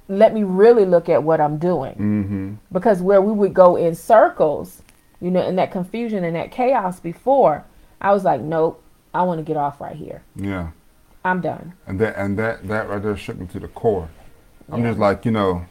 [0.08, 1.94] let me really look at what I'm doing.
[1.94, 2.54] Mm-hmm.
[2.72, 4.82] Because where we would go in circles,
[5.20, 7.64] you know, in that confusion and that chaos before,
[8.00, 8.82] I was like, nope,
[9.16, 10.22] I want to get off right here.
[10.34, 10.70] Yeah.
[11.24, 11.72] I'm done.
[11.86, 14.08] And that and that that right there shook me to the core.
[14.70, 14.90] I'm Yeah.
[14.90, 15.64] just like, you know,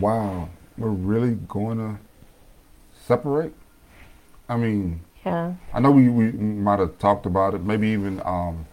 [0.00, 1.98] wow, we're really going to
[3.06, 3.54] separate.
[4.48, 5.54] I mean, Yeah.
[5.72, 8.66] I know we, we might have talked about it, maybe even, um,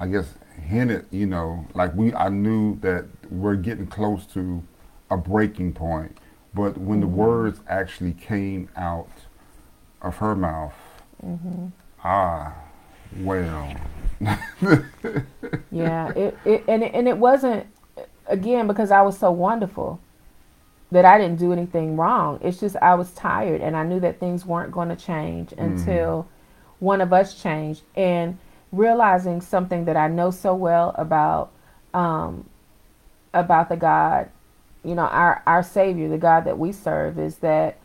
[0.00, 4.62] I guess, hinted, you know, like we, I knew that we're getting close to
[5.10, 6.16] a breaking point.
[6.54, 9.10] But when the words actually came out
[10.00, 10.74] of her mouth,
[12.02, 12.54] ah,
[13.20, 13.74] well,
[15.70, 17.66] Yeah, it, it and it, and it wasn't
[18.26, 20.00] again because I was so wonderful
[20.90, 22.38] that I didn't do anything wrong.
[22.42, 26.28] It's just I was tired and I knew that things weren't going to change until
[26.78, 27.82] one of us changed.
[27.94, 28.38] And
[28.72, 31.52] realizing something that I know so well about
[31.94, 32.48] um,
[33.34, 34.30] about the God,
[34.84, 37.78] you know, our our Savior, the God that we serve, is that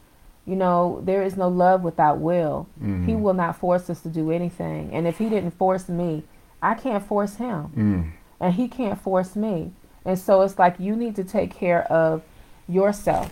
[0.46, 2.68] you know there is no love without will.
[3.06, 6.24] He will not force us to do anything, and if He didn't force me,
[6.62, 7.68] I can't force Him.
[7.76, 9.72] Mm, and he can't force me.
[10.04, 12.24] And so it's like you need to take care of
[12.68, 13.32] yourself.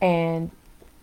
[0.00, 0.50] And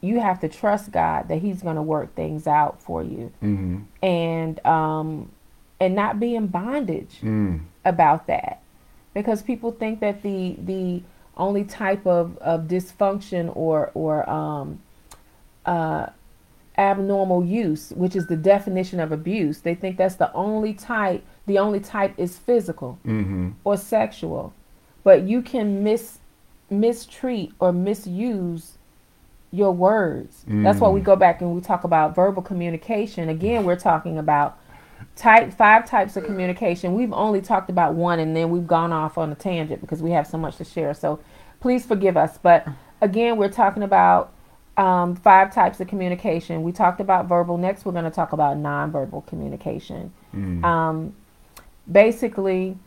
[0.02, 3.32] you have to trust God that he's going to work things out for you.
[3.42, 5.32] Mm, and um
[5.80, 8.62] and not be in bondage mm, about that.
[9.13, 11.04] Because people think that the the
[11.38, 14.82] only type of, of dysfunction or or um
[15.69, 16.05] uh
[16.77, 21.58] abnormal use which is the definition of abuse they think that's the only type the
[21.60, 24.53] only type is physical mm-hmm, or sexual.
[25.03, 26.19] But you can mis
[26.69, 28.77] mistreat or misuse
[29.51, 30.45] your words.
[30.47, 31.05] That's why we Mm.
[31.12, 33.29] go back and we talk about verbal communication.
[33.29, 34.60] Again we're talking about
[35.15, 36.93] type five types of communication.
[36.93, 40.12] We've only talked about one and then we've gone off on a tangent because we
[40.12, 40.93] have so much to share.
[40.93, 41.19] So
[41.60, 42.38] please forgive us.
[42.38, 42.67] But
[43.01, 44.32] again we're talking about
[44.80, 46.63] um, five types of communication.
[46.63, 47.58] We talked about verbal.
[47.58, 50.12] Next we're going to talk about nonverbal communication.
[50.36, 51.15] Mm, um,
[51.92, 52.78] basically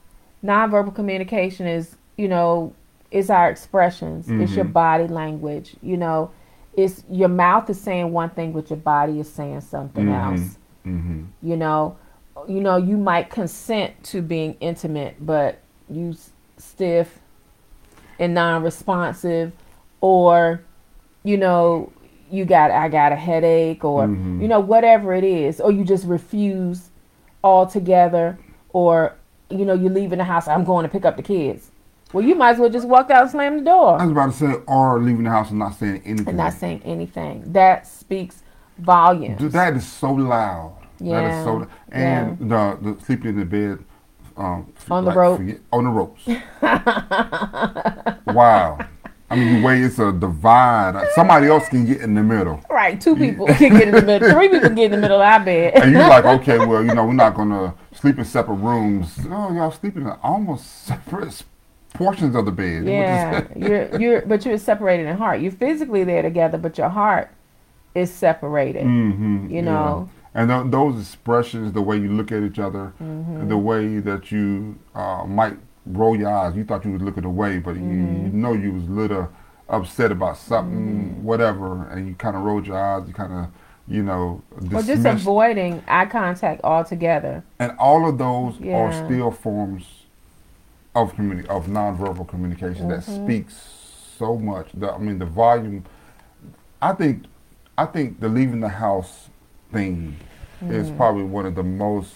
[0.45, 2.73] nonverbal communication is you know
[3.11, 4.29] is our expressions.
[4.31, 4.73] It's your Mhm.
[4.73, 5.77] body language.
[5.83, 6.31] You know
[6.75, 10.25] it's your mouth is saying one thing but your body is saying something Mhm.
[10.25, 10.59] else.
[10.87, 11.97] Mm-hmm, you know
[12.49, 16.15] you know you might consent to being intimate but you
[16.57, 17.21] stiff
[18.19, 19.53] and non-responsive
[20.01, 20.61] or
[21.25, 21.93] you know
[22.31, 24.41] you got i got a headache or Mhm.
[24.43, 26.91] you know whatever it is or you just refuse
[27.45, 28.39] altogether
[28.73, 29.15] or
[29.51, 31.71] you know you're leaving the house i'm going to pick up the kids
[32.13, 34.33] well you might as well just walk out and slam the door I was about
[34.33, 36.29] to say, or leaving the house and not saying anything.
[36.29, 38.43] and not saying anything that speaks
[38.79, 40.77] volumes Dude, that is so loud.
[41.01, 41.67] Yeah, is so.
[41.91, 43.79] And the the sleeping in the bed.
[44.37, 45.39] Um, On the rope.
[45.39, 46.27] forget- on the ropes.
[48.27, 48.79] wow.
[49.33, 51.07] I mean, the way it's a divide.
[51.15, 52.61] Somebody else can get in the middle.
[52.71, 55.17] right two people can get in the middle three people can get in the middle
[55.21, 58.25] of our bed And you're like, okay, well, you know, we're not gonna sleep in
[58.25, 59.19] separate rooms.
[59.31, 61.43] Oh, y'all sleeping in almost separate
[61.95, 62.85] portions of the bed.
[62.87, 65.41] Yeah, you're you're but you're separated in heart.
[65.41, 67.31] You're physically there together, but your heart
[67.95, 68.83] is separated.
[68.85, 70.09] hmm You know.
[70.35, 73.49] And th- those expressions, the way you look at each other, Mm-hmm.
[73.49, 76.57] the way that you uh, might roll your eyes.
[76.57, 78.27] You thought you was looking away, but you, Mm-hmm.
[78.27, 79.29] you know you was a little
[79.69, 83.07] upset about something, whatever, and you kind of rolled your eyes.
[83.09, 83.47] You kind of,
[83.89, 87.43] you know, Or just avoiding eye contact altogether.
[87.59, 88.77] And all of those Yeah.
[88.77, 90.05] are still forms
[90.95, 93.25] of communi- of nonverbal communication that Mm-hmm.
[93.25, 93.55] speaks
[94.19, 94.69] so much.
[94.75, 95.85] The, I mean, the volume.
[96.81, 97.25] I think,
[97.79, 99.31] I think the leaving the house
[99.73, 100.17] thing
[100.69, 100.97] is Mm-hmm.
[100.97, 102.15] probably one of the most.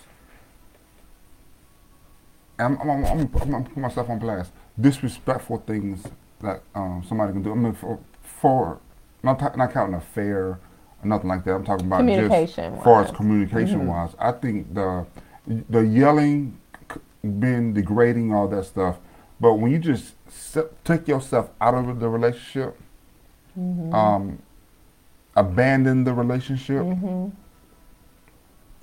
[2.58, 4.52] I'm, I'm, I'm, I'm, I'm gonna put myself on blast.
[4.80, 6.04] Disrespectful things
[6.40, 7.52] that um, somebody can do.
[7.52, 8.78] I mean, for, for
[9.22, 10.58] not ta- not counting affair,
[11.02, 11.52] nothing like that.
[11.54, 13.86] I'm talking about Communication just as far as communication Mhm.
[13.86, 14.14] wise.
[14.18, 15.06] I think the
[15.70, 16.58] the yelling,
[17.38, 18.96] being degrading, all that stuff.
[19.40, 22.78] But when you just se- take yourself out of the relationship,
[23.58, 23.92] Mhm.
[23.94, 24.38] um,
[25.36, 27.32] abandon the relationship, Mhm.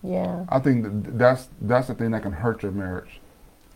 [0.03, 0.45] Yeah.
[0.49, 3.19] I think that that's that's the thing that can hurt your marriage.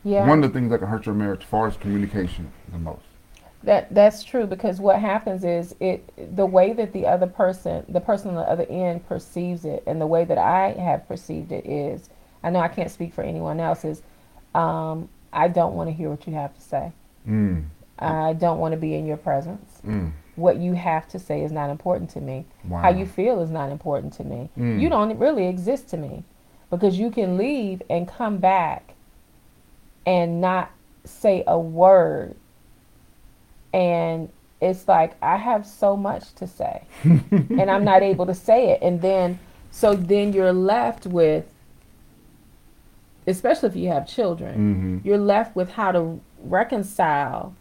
[0.07, 0.25] Yeah.
[0.25, 3.01] One of the things that can hurt your marriage, as far as communication, the most.
[3.63, 7.99] That that's true because what happens is it the way that the other person, the
[7.99, 11.65] person on the other end perceives it, and the way that I have perceived it
[11.65, 12.09] is,
[12.43, 13.83] I know I can't speak for anyone else.
[13.83, 14.01] Is
[14.55, 16.91] um, I don't want to hear what you have to say.
[17.27, 17.65] Mm,
[17.99, 19.81] I don't want to be in your presence.
[19.85, 22.45] mm, What you have to say is not important to me.
[22.69, 22.81] wow.
[22.83, 24.49] How you feel is not important to me.
[24.57, 24.79] Mm.
[24.79, 26.23] You don't really exist to me
[26.69, 28.93] because you can leave and come back
[30.07, 30.71] and not
[31.03, 32.35] say a word.
[33.73, 34.29] And
[34.61, 38.79] it's like, I have so much to say and I'm not able to say it.
[38.81, 39.37] And then,
[39.69, 41.45] so then you're left with,
[43.27, 47.53] especially if you have children, hmm you're left with how to reconcile,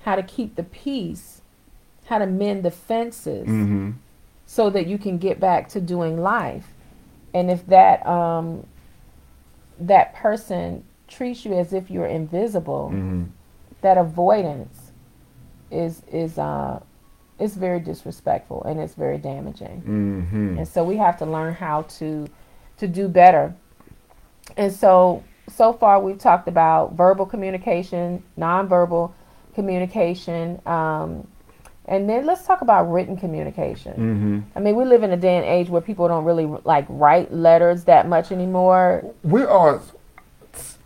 [0.00, 1.40] how to keep the peace,
[2.06, 3.90] how to mend the fences hmm
[4.46, 6.66] so that you can get back to doing life.
[7.32, 8.66] And if that um,
[9.78, 13.24] that person treats you as if you're invisible, hmm
[13.82, 14.92] that avoidance
[15.70, 16.80] is is uh,
[17.38, 19.80] is very disrespectful and it's very damaging.
[19.80, 22.28] hmm And so we have to learn how to
[22.76, 23.54] to do better.
[24.56, 29.12] And so so far we've talked about verbal communication, nonverbal
[29.54, 31.26] communication, um,
[31.86, 33.94] and then let's talk about written communication.
[33.94, 36.86] hmm I mean, we live in a day and age where people don't really like
[36.88, 39.04] write letters that much anymore.
[39.22, 39.80] We are,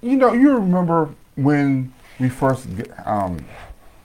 [0.04, 2.68] you know, you remember when we first
[3.06, 3.44] um,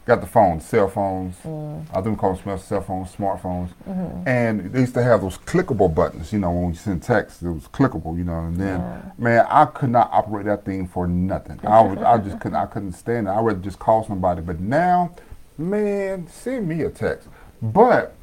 [0.06, 1.36] got the phones, cell phones.
[1.44, 1.86] Mm.
[1.92, 3.70] I think we call them cell phones, smartphones.
[3.88, 4.28] Mm-hmm.
[4.28, 7.50] And they used to have those clickable buttons, you know, when we send text, it
[7.50, 8.40] was clickable, you know.
[8.40, 9.02] And then, Yeah.
[9.18, 11.60] man, I could not operate that thing for nothing.
[11.64, 13.32] I would, I just couldn't, I couldn't stand it.
[13.32, 14.42] I would just call somebody.
[14.42, 15.12] But now,
[15.58, 17.28] man, send me a text.
[17.62, 18.16] But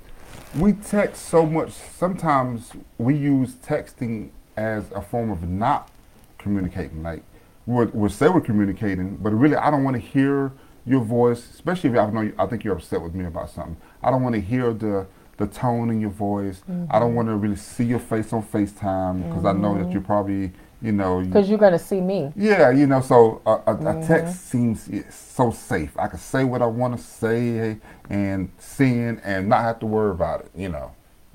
[0.58, 1.72] we text so much.
[1.72, 5.90] Sometimes we use texting as a form of not
[6.38, 7.02] communicating.
[7.02, 7.22] Like
[7.66, 10.52] we'll say we're communicating, but really I don't want to hear
[10.86, 13.76] your voice, especially if I know you, I think you're upset with me about something.
[14.02, 15.06] I don't want to hear the
[15.36, 16.62] the tone in your voice.
[16.66, 17.14] I don't mm-hmm.
[17.14, 20.06] want to really see your face on FaceTime because I know that you're mm-hmm.
[20.06, 22.32] probably you know Because you're going to see me.
[22.36, 24.74] yeah, you know, so a, a, a text mm-hmm.
[24.74, 25.98] seems so safe.
[25.98, 30.10] I can say what I want to say and send and not have to worry
[30.10, 30.92] about it, you know.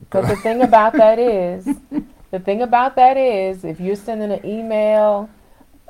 [0.10, 1.66] But the thing about that is,
[2.32, 5.30] the thing about that is, if you're sending an email,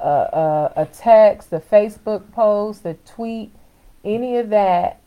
[0.02, 3.52] a, a, a text, a Facebook post, a tweet,
[4.04, 5.02] any of that,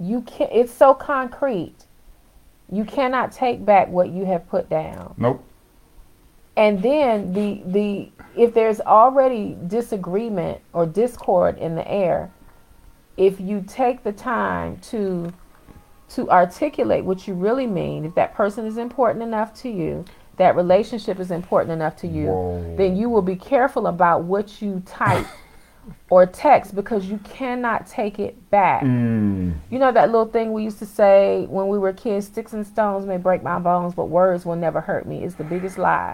[0.00, 0.48] you can.
[0.52, 1.74] It's so concrete.
[2.70, 5.14] You cannot take back what you have put down.
[5.16, 5.44] Nope.
[6.56, 12.30] And then the the if there's already disagreement or discord in the air,
[13.16, 15.32] if you take the time to
[16.10, 20.04] to articulate what you really mean, if that person is important enough to you,
[20.38, 22.74] that relationship is important enough to you, Whoa.
[22.76, 25.26] then you will be careful about what you type
[26.10, 28.82] or text because you cannot take it back.
[28.82, 29.54] Mm.
[29.70, 32.66] You know that little thing we used to say when we were kids, sticks and
[32.66, 35.24] stones may break my bones, but words will never hurt me.
[35.24, 36.12] It's the biggest lie.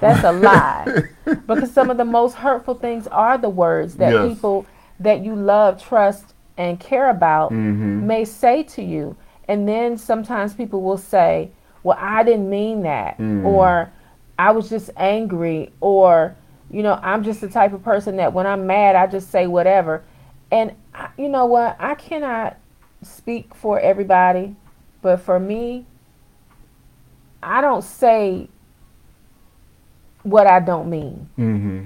[0.00, 1.02] That's a lie.
[1.46, 4.34] because some of the most hurtful things are the words that Yes.
[4.34, 4.66] people
[5.00, 8.02] that you love, trust, and care about Mhm.
[8.04, 9.16] may say to you.
[9.48, 11.50] And then sometimes people will say,
[11.84, 13.18] Well, I didn't mean that.
[13.18, 13.44] Mm.
[13.44, 13.92] Or
[14.36, 15.72] I was just angry.
[15.80, 16.34] Or,
[16.70, 19.46] you know, I'm just the type of person that when I'm mad, I just say
[19.46, 20.02] whatever.
[20.50, 21.76] And I, you know what?
[21.78, 22.56] I cannot
[23.02, 24.56] speak for everybody,
[25.02, 25.86] but for me,
[27.42, 28.48] I don't say
[30.22, 31.28] what I don't mean.
[31.38, 31.84] Mm-hmm.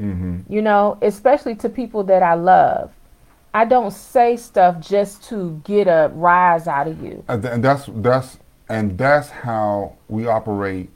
[0.00, 0.52] Mm-hmm.
[0.52, 2.92] You know, especially to people that I love.
[3.54, 7.22] I don't say stuff just to get a rise out of you.
[7.28, 8.38] And, and that's that's
[8.68, 10.90] and that's how we operate,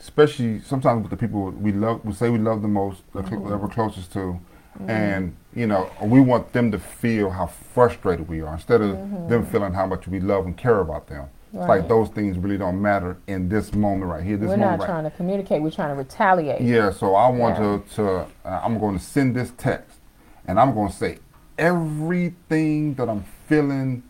[0.00, 2.04] especially sometimes with the people we love.
[2.04, 3.50] We say we love the most, the cl- mm-hmm.
[3.50, 4.90] that we're closest to, mm-hmm.
[4.90, 9.28] and you know we want them to feel how frustrated we are instead of mm-hmm.
[9.28, 11.28] them feeling how much we love and care about them.
[11.52, 14.36] It's like those things really don't matter in this moment right here.
[14.36, 16.60] This We're not right trying to communicate, we're trying to retaliate.
[16.60, 17.78] Yeah, so I want Yeah.
[17.78, 18.10] to, to
[18.44, 19.98] uh, I'm going to send this text
[20.46, 21.18] and I'm going to say
[21.56, 24.02] everything that I'm feeling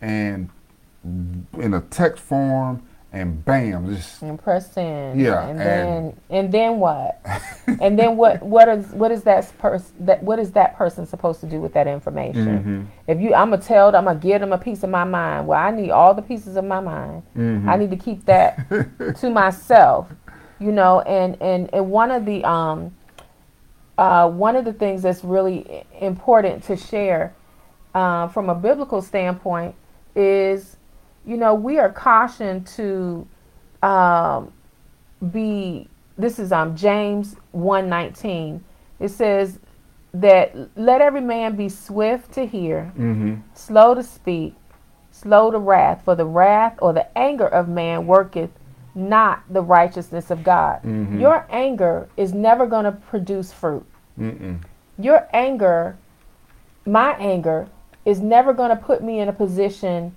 [0.00, 0.48] and
[1.04, 2.82] in a text form
[3.14, 5.18] and bam, just and press in.
[5.20, 7.20] Yeah, and, and- then and then what?
[7.80, 8.42] and then what?
[8.42, 11.74] What is what is that person that what is that person supposed to do with
[11.74, 12.88] that information?
[13.06, 13.12] Mhm.
[13.14, 15.46] If you, I'm gonna tell them, I'm gonna give them a piece of my mind.
[15.46, 17.22] Well, I need all the pieces of my mind.
[17.36, 17.68] Mhm.
[17.68, 18.66] I need to keep that
[19.20, 20.08] to myself,
[20.58, 21.00] you know.
[21.02, 22.94] And and and one of the um,
[23.98, 27.34] uh, one of the things that's really important to share
[27.94, 29.74] uh, from a biblical standpoint
[30.16, 30.78] is,
[31.26, 33.26] you know, we are cautioned to
[33.82, 34.52] um,
[35.32, 35.88] be.
[36.18, 38.62] This is um James one nineteen.
[39.00, 39.58] It says
[40.14, 43.40] that let every man be swift to hear, Mhm.
[43.54, 44.54] slow to speak,
[45.10, 48.50] slow to wrath, for the wrath or the anger of man worketh
[48.94, 50.82] not the righteousness of God.
[50.82, 51.18] Mhm.
[51.18, 53.86] Your anger is never going to produce fruit.
[54.20, 54.58] Mm-mm.
[54.98, 55.96] Your anger,
[56.84, 57.68] my anger,
[58.04, 60.14] is never going to put me in a position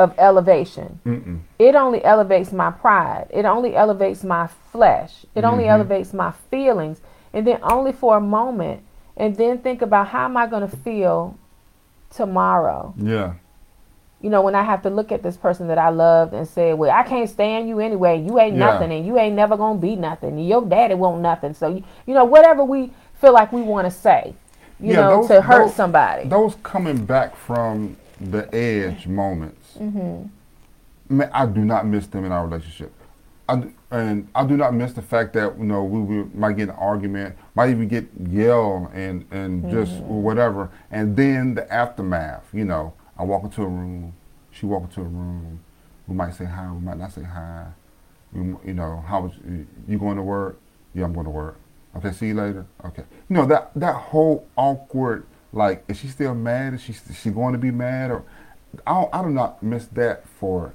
[0.00, 0.98] of elevation.
[1.06, 1.40] Mm-mm.
[1.58, 3.26] It only elevates my pride.
[3.30, 5.26] It only elevates my flesh.
[5.34, 5.68] It only Mhm.
[5.76, 7.00] elevates my feelings.
[7.34, 8.80] And then only for a moment.
[9.16, 11.34] And then think about how am I going to feel
[12.10, 12.94] tomorrow?
[12.96, 13.32] Yeah.
[14.22, 16.74] you know, when I have to look at this person that I loved and say,
[16.74, 18.20] well, I can't stand you anyway.
[18.20, 18.66] You ain't Yeah.
[18.66, 20.38] nothing and you ain't never going to be nothing.
[20.38, 21.54] Your daddy won't nothing.
[21.54, 24.34] So, you, you know, whatever we feel like we want to say,
[24.78, 26.28] you Yeah, know, those- to hurt those- somebody.
[26.28, 30.22] Those coming back from the edge moments, hmm
[31.08, 32.92] man, I do not miss them in our relationship.
[33.48, 36.56] I d and I do not miss the fact that you know we, we might
[36.56, 40.22] get an argument, might even get yelled and and just Mm-hmm.
[40.22, 42.44] whatever, and then the aftermath.
[42.52, 44.14] You know, I walk into a room,
[44.52, 45.60] she walk into a room,
[46.06, 47.66] we might say hi, we might not say hi.
[48.32, 50.60] We, you know, how was you, you going to work?
[50.94, 51.56] Yeah, I'm going to work.
[51.96, 52.66] Okay, see you later.
[52.84, 56.74] Okay, you know that that whole awkward like, is she still mad?
[56.74, 58.22] Is she is she going to be mad or?
[58.86, 60.72] I don't, I do not miss that for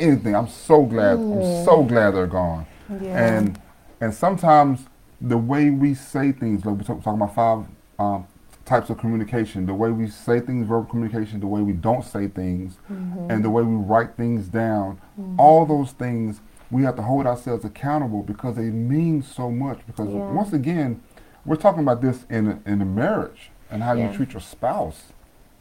[0.00, 0.34] anything.
[0.34, 1.14] I'm so glad.
[1.18, 2.66] I'm so glad they're gone.
[3.00, 3.36] Yeah.
[3.36, 3.60] And
[4.00, 4.86] and sometimes
[5.20, 7.64] the way we say things, like we're talking about five
[7.98, 8.26] um,
[8.64, 12.28] types of communication, the way we say things, verbal communication, the way we don't say
[12.28, 13.30] things, Mm-hmm.
[13.30, 15.00] and the way we write things down,
[15.38, 19.80] all those things we have to hold ourselves accountable because they mean so much.
[19.86, 20.30] Because Yeah.
[20.32, 21.02] once again,
[21.44, 24.10] we're talking about this in a, in a marriage and how Yeah.
[24.10, 25.12] you treat your spouse.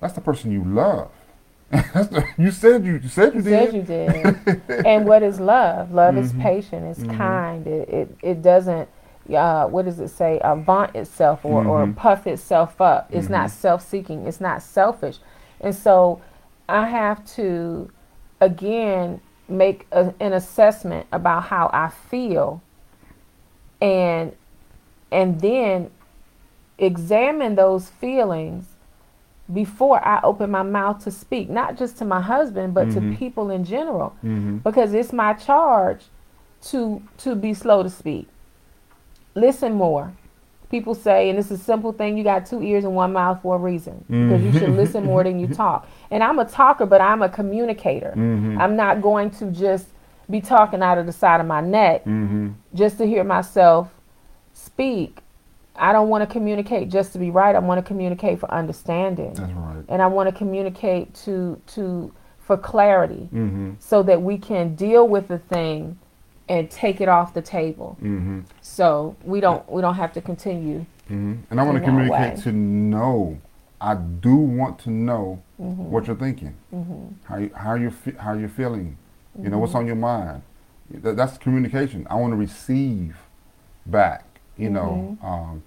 [0.01, 1.09] That's the person you love.
[2.38, 3.72] You said you, you said you You did.
[3.72, 4.61] said you did.
[4.86, 5.91] and what is love?
[5.93, 6.41] Love is Mhm.
[6.41, 6.86] patient.
[6.86, 7.18] It's Mhm.
[7.18, 7.68] kind.
[7.68, 8.88] It, it it doesn't.
[9.34, 10.39] Uh, what does it say?
[10.39, 11.95] Uh, vaunt itself or, or Mhm.
[11.95, 13.09] puff itself up.
[13.11, 13.51] It's not Mhm.
[13.51, 14.26] self-seeking.
[14.26, 15.20] It's not selfish.
[15.59, 16.22] And so,
[16.70, 17.89] I have to,
[18.39, 22.61] again, make a, an assessment about how I feel,
[23.82, 24.32] and
[25.11, 25.89] and then
[26.78, 28.65] examine those feelings
[29.53, 33.17] before I open my mouth to speak, not just to my husband, but to Mhm.
[33.17, 34.57] people in general, Mm-hmm.
[34.57, 36.05] because it's my charge
[36.63, 38.27] to to be slow to speak.
[39.35, 40.11] Listen more.
[40.69, 43.55] People say, and it's a simple thing: you got two ears and one mouth for
[43.55, 45.87] a reason, because you should listen more than you talk.
[46.11, 48.13] And I'm a talker, but I'm a communicator.
[48.17, 48.59] Mm-hmm.
[48.59, 49.87] I'm not going to just
[50.29, 52.49] be talking out of the side of my neck Mm-hmm.
[52.73, 53.93] just to hear myself
[54.53, 55.19] speak.
[55.78, 57.55] I don't want to communicate just to be right.
[57.55, 59.84] I want to communicate for understanding That's right.
[59.89, 63.71] and I want to communicate to to for clarity Mm-hmm.
[63.80, 65.97] so that we can deal with the thing
[66.49, 68.39] and take it off the table Mm-hmm.
[68.61, 71.34] so we don't we don't have to continue Mm-hmm.
[71.51, 72.41] And I want to communicate way.
[72.43, 73.38] to know.
[73.80, 75.75] I do want to know Mhm.
[75.93, 77.13] what you're thinking, Mhm.
[77.23, 78.97] how you, how you fe- how you're feeling.
[79.41, 79.80] You know what's Mm-hmm.
[79.80, 80.41] on your mind.
[80.89, 82.07] That, that's communication.
[82.09, 83.15] I want to receive
[83.86, 84.25] back.
[84.58, 85.26] You know, Mm-hmm.
[85.26, 85.64] um,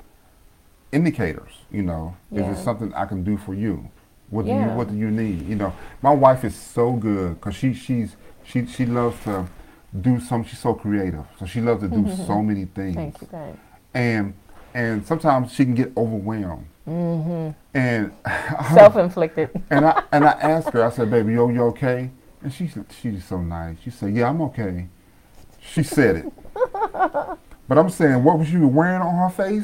[0.93, 1.53] indicators.
[1.70, 2.53] You know, is Yeah.
[2.53, 3.88] it something I can do for you?
[4.30, 4.70] What do Yeah.
[4.72, 5.47] you What do you need?
[5.49, 5.72] You know,
[6.03, 9.47] my wife is so good because she she's she she loves to
[10.01, 10.45] do some.
[10.45, 13.59] She's so creative, so she loves to do so many things thank you thank
[13.95, 14.34] and
[14.74, 16.66] and sometimes she can get overwhelmed.
[16.88, 17.51] mm-hmm.
[17.74, 18.12] And
[18.74, 22.11] self-inflicted and I and I asked her, I said, "Baby, yo, you okay?"
[22.43, 22.70] And she
[23.01, 23.76] she's so nice.
[23.82, 24.86] She said, "Yeah, I'm okay."
[25.61, 26.32] She said it,
[27.70, 29.62] but I'm saying, what was you wearing on her face?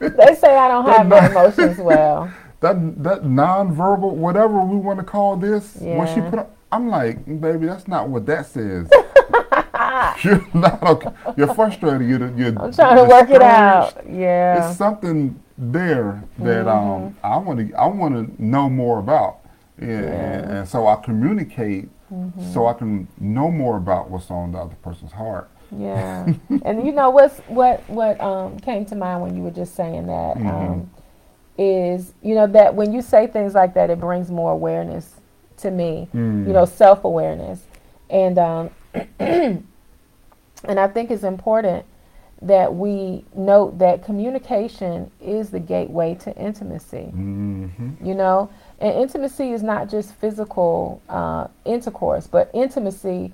[0.00, 2.28] they say I don't have my emotions well
[2.60, 5.76] that that nonverbal, whatever we want to call this.
[5.76, 8.90] When she put, up, I'm like, baby, that's not what that says.
[10.24, 11.10] you're not okay.
[11.36, 12.08] You're frustrated.
[12.08, 16.68] You're you're I'm trying to work it out yeah it's something there that Mm-hmm.
[16.68, 19.38] um, I want to I want to know more about.
[19.80, 20.40] Yeah, And, Yeah.
[20.40, 20.50] Mm-hmm.
[20.50, 21.90] and so I communicate
[22.52, 25.48] so I can know more about what's on the other person's heart.
[25.70, 26.32] Yeah,
[26.64, 30.06] and you know what's what what um came to mind when you were just saying
[30.06, 30.46] that Mhm.
[30.48, 30.90] um,
[31.58, 35.14] is you know that when you say things like that, it brings more awareness
[35.58, 36.08] to me.
[36.14, 36.46] Mm.
[36.46, 37.62] You know, self awareness,
[38.10, 38.70] And um,
[39.18, 39.64] and
[40.66, 41.84] I think it's important
[42.40, 47.10] that we note that communication is the gateway to intimacy.
[47.12, 48.06] Mm-hmm.
[48.06, 48.48] You know,
[48.80, 53.32] and intimacy is not just physical uh, intercourse, but intimacy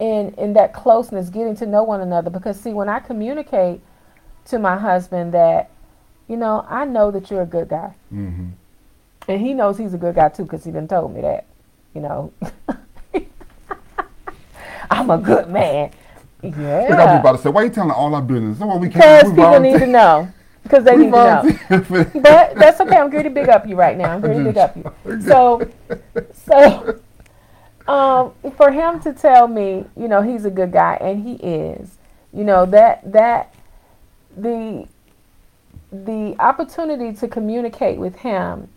[0.00, 2.30] in in that closeness, getting to know one another.
[2.30, 3.80] Because see, when I communicate
[4.46, 5.70] to my husband that,
[6.28, 8.48] you know, I know that you're a good guy, Mm-hmm.
[9.28, 11.44] and he knows he's a good guy too, because he done told me that.
[11.94, 12.32] You know,
[14.90, 15.90] I'm a good man.
[16.42, 16.50] We
[16.96, 18.88] got people Yeah, about to say, "Why are you telling all our business?" No, we
[18.88, 19.28] because can't.
[19.28, 20.28] we people need to know.
[20.62, 21.42] Because they we need to know.
[22.14, 22.96] But that's okay.
[22.96, 24.12] I'm going to big up you right now.
[24.12, 24.92] I'm going to big up you.
[25.22, 25.68] So,
[26.32, 27.00] so,
[27.88, 31.96] um, for him to tell me, you know, he's a good guy, and he is,
[32.32, 33.54] you know, that that
[34.36, 34.86] the
[35.92, 38.68] the opportunity to communicate with him,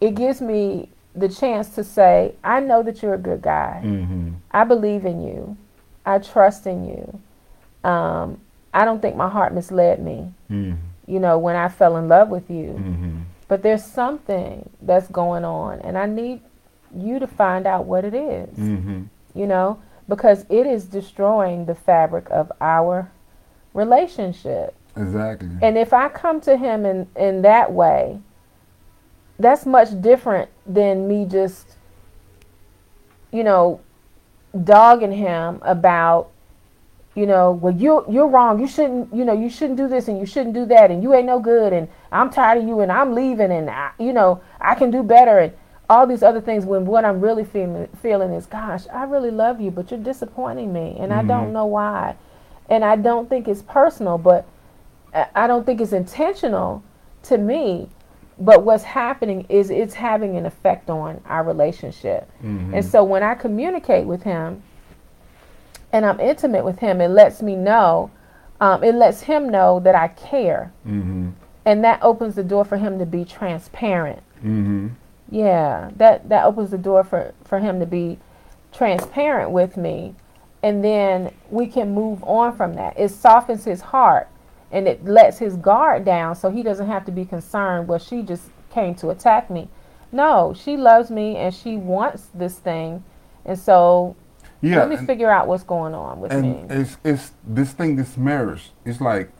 [0.00, 3.80] it gives me the chance to say, I know that you're a good guy.
[3.84, 4.34] Mhm.
[4.50, 5.56] I believe in you.
[6.04, 7.88] I trust in you.
[7.88, 8.38] Um,
[8.74, 10.32] I don't think my heart misled me.
[10.50, 10.76] Mhm.
[11.06, 12.74] You know, when I fell in love with you.
[12.78, 13.20] Mhm.
[13.48, 16.40] But there's something that's going on, and I need
[16.96, 19.06] you to find out what it is, Mhm.
[19.34, 19.78] you know,
[20.08, 23.10] because it is destroying the fabric of our
[23.74, 24.74] relationship.
[24.96, 25.48] Exactly.
[25.62, 28.20] And if I come to him in, in that way,
[29.38, 31.76] that's much different than me just,
[33.30, 33.80] you know,
[34.64, 36.28] dogging him about,
[37.14, 38.60] you know, well you you're wrong.
[38.60, 41.14] You shouldn't, you know, you shouldn't do this and you shouldn't do that and you
[41.14, 44.40] ain't no good and I'm tired of you and I'm leaving and I, you know
[44.60, 45.52] I can do better and
[45.90, 46.64] all these other things.
[46.64, 50.72] When what I'm really feeling feeling is, gosh, I really love you, but you're disappointing
[50.72, 51.52] me and I don't Mhm.
[51.52, 52.14] know why.
[52.68, 54.44] And I don't think it's personal, but
[55.34, 56.82] I don't think it's intentional
[57.24, 57.88] to me,
[58.38, 62.30] but what's happening is it's having an effect on our relationship.
[62.42, 62.72] Mhm.
[62.74, 64.62] And so when I communicate with him
[65.92, 68.08] and I'm intimate with him, it lets me know,
[68.60, 70.72] um, it lets him know that I care.
[70.86, 71.32] Mhm.
[71.66, 74.22] And that opens the door for him to be transparent.
[75.32, 78.18] Yeah, that, that opens the door for, for him to be
[78.70, 80.14] transparent with me.
[80.62, 82.98] And then we can move on from that.
[82.98, 84.28] It softens his heart
[84.70, 88.22] and it lets his guard down so he doesn't have to be concerned, well, she
[88.22, 89.68] just came to attack me.
[90.12, 93.02] No, she loves me and she wants this thing.
[93.46, 94.14] And so
[94.60, 94.80] Yeah.
[94.80, 96.64] let me and- figure out what's going on with and me.
[96.68, 99.30] it's it's this thing this marriage it's like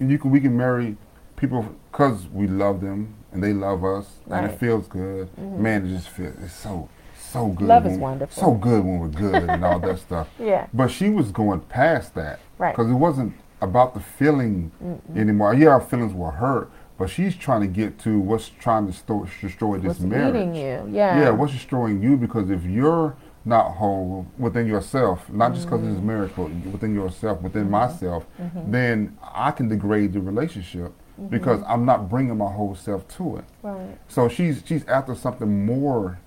[0.00, 0.96] you can we can marry
[1.36, 5.62] people because we love them and they love us and it feels good mm-hmm.
[5.62, 8.42] man it just feels it's so so good Love is wonderful.
[8.42, 12.14] so good when we're good and all that stuff Yeah, but she was going past
[12.14, 12.76] that Right.
[12.76, 14.70] because it wasn't about the feeling
[15.16, 18.92] anymore yeah our feelings were hurt but she's trying to get to what's trying to
[18.92, 20.88] sto- destroy this what's marriage eating you?
[20.90, 21.18] Yeah.
[21.20, 22.16] yeah, what's destroying you?
[22.16, 25.92] Because if you're not whole within yourself, not just because Mm-hmm.
[25.96, 27.72] it's marriage, but within yourself, within mm-hmm.
[27.72, 28.70] myself, mm-hmm.
[28.70, 30.92] then I can degrade the relationship
[31.28, 33.44] because I'm not bringing my whole self to it.
[33.62, 33.98] right.
[34.08, 36.18] So she's she's after something more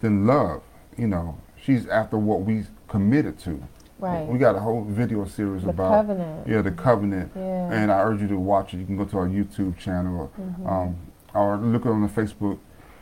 [0.00, 0.62] than love.
[0.96, 3.62] You know, she's after what we committed to.
[3.98, 4.26] Right.
[4.26, 6.48] We got a whole video series The about covenant.
[6.48, 7.70] yeah the covenant, Yeah.
[7.72, 8.78] and I urge you to watch it.
[8.78, 10.32] You can go to our YouTube channel
[10.66, 10.96] um,
[11.34, 12.58] or look on the Facebook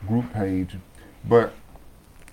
[0.07, 0.75] group page.
[1.27, 1.53] But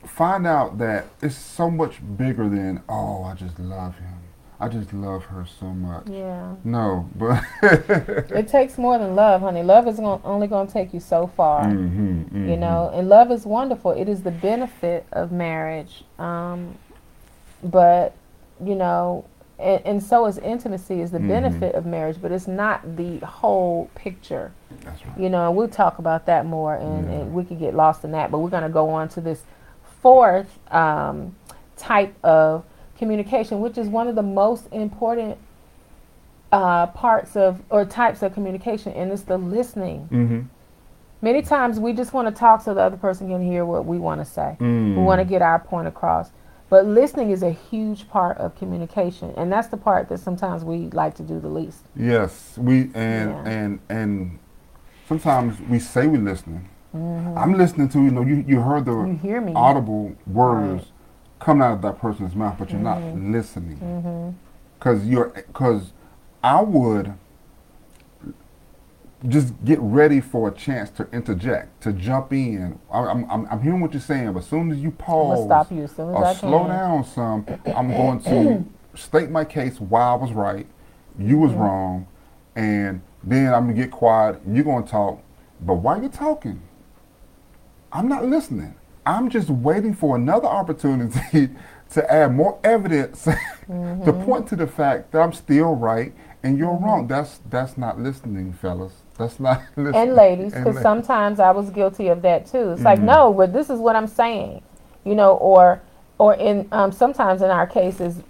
[0.04, 4.18] find out that it's so much bigger than, oh, I just love him.
[4.58, 6.08] I just love her so much.
[6.08, 6.54] Yeah.
[6.64, 7.42] No, but.
[7.62, 9.62] It takes more than love, honey.
[9.62, 11.64] Love is gon- only going to take you so far.
[11.64, 12.48] Mhm, mhm.
[12.48, 13.90] You know, and love is wonderful.
[13.92, 16.04] It is the benefit of marriage.
[16.18, 16.76] Um,
[17.62, 18.14] but,
[18.64, 19.24] you know,
[19.58, 21.28] and, and so is intimacy is the Mhm.
[21.28, 24.52] benefit of marriage, but it's not the whole picture.
[24.84, 25.18] That's right.
[25.18, 27.12] You know, and we'll talk about that more, and, Yeah.
[27.18, 28.30] and we could get lost in that.
[28.30, 29.44] But we're going to go on to this
[30.00, 31.34] fourth um,
[31.76, 32.64] type of
[32.98, 35.38] communication, which is one of the most important
[36.52, 40.08] uh, parts of or types of communication, and it's the listening.
[40.10, 40.40] Mm-hmm.
[41.22, 43.98] Many times we just want to talk so the other person can hear what we
[43.98, 44.56] want to say.
[44.60, 44.96] Mm.
[44.96, 46.30] We want to get our point across.
[46.68, 50.88] But listening is a huge part of communication, and that's the part that sometimes we
[50.90, 51.84] like to do the least.
[51.94, 53.44] Yes, we and Yeah.
[53.46, 54.38] and and
[55.08, 56.68] sometimes we say we're listening.
[56.94, 59.48] I'm listening to you know you you heard the Mm-hmm.
[59.48, 60.92] You audible words Right.
[61.38, 63.32] Coming out of that person's mouth, but you're not Mm-hmm.
[63.32, 64.30] listening mm-hmm.
[64.78, 65.92] because you're because
[66.42, 67.14] I would
[69.28, 72.78] just get ready for a chance to interject to jump in.
[72.92, 75.44] I- I'm I'm, I'm hearing what you're saying, but as soon as you I'm pause
[75.46, 76.68] stop you as soon uh, as or I slow can.
[76.68, 78.64] down some, I'm going to
[78.98, 80.66] state my case why I was right,
[81.18, 81.60] you was mm-hmm.
[81.60, 82.06] wrong,
[82.54, 84.40] and then I'm gonna get quiet.
[84.46, 85.20] You're gonna talk,
[85.60, 86.60] but while you're talking,
[87.92, 88.74] I'm not listening.
[89.06, 91.50] I'm just waiting for another opportunity
[91.90, 93.38] to add more evidence to
[93.68, 94.22] Mm-hmm.
[94.24, 96.12] point to the fact that I'm still right
[96.44, 97.08] and you're wrong.
[97.08, 98.92] That's that's not listening, fellas.
[99.18, 99.94] That's not listening.
[100.02, 102.70] and ladies, because sometimes I was guilty of that too.
[102.72, 103.04] It's like, Mhm.
[103.04, 104.62] no, but this is what I'm saying,
[105.04, 105.80] you know, or
[106.18, 108.22] or in um, sometimes in our cases,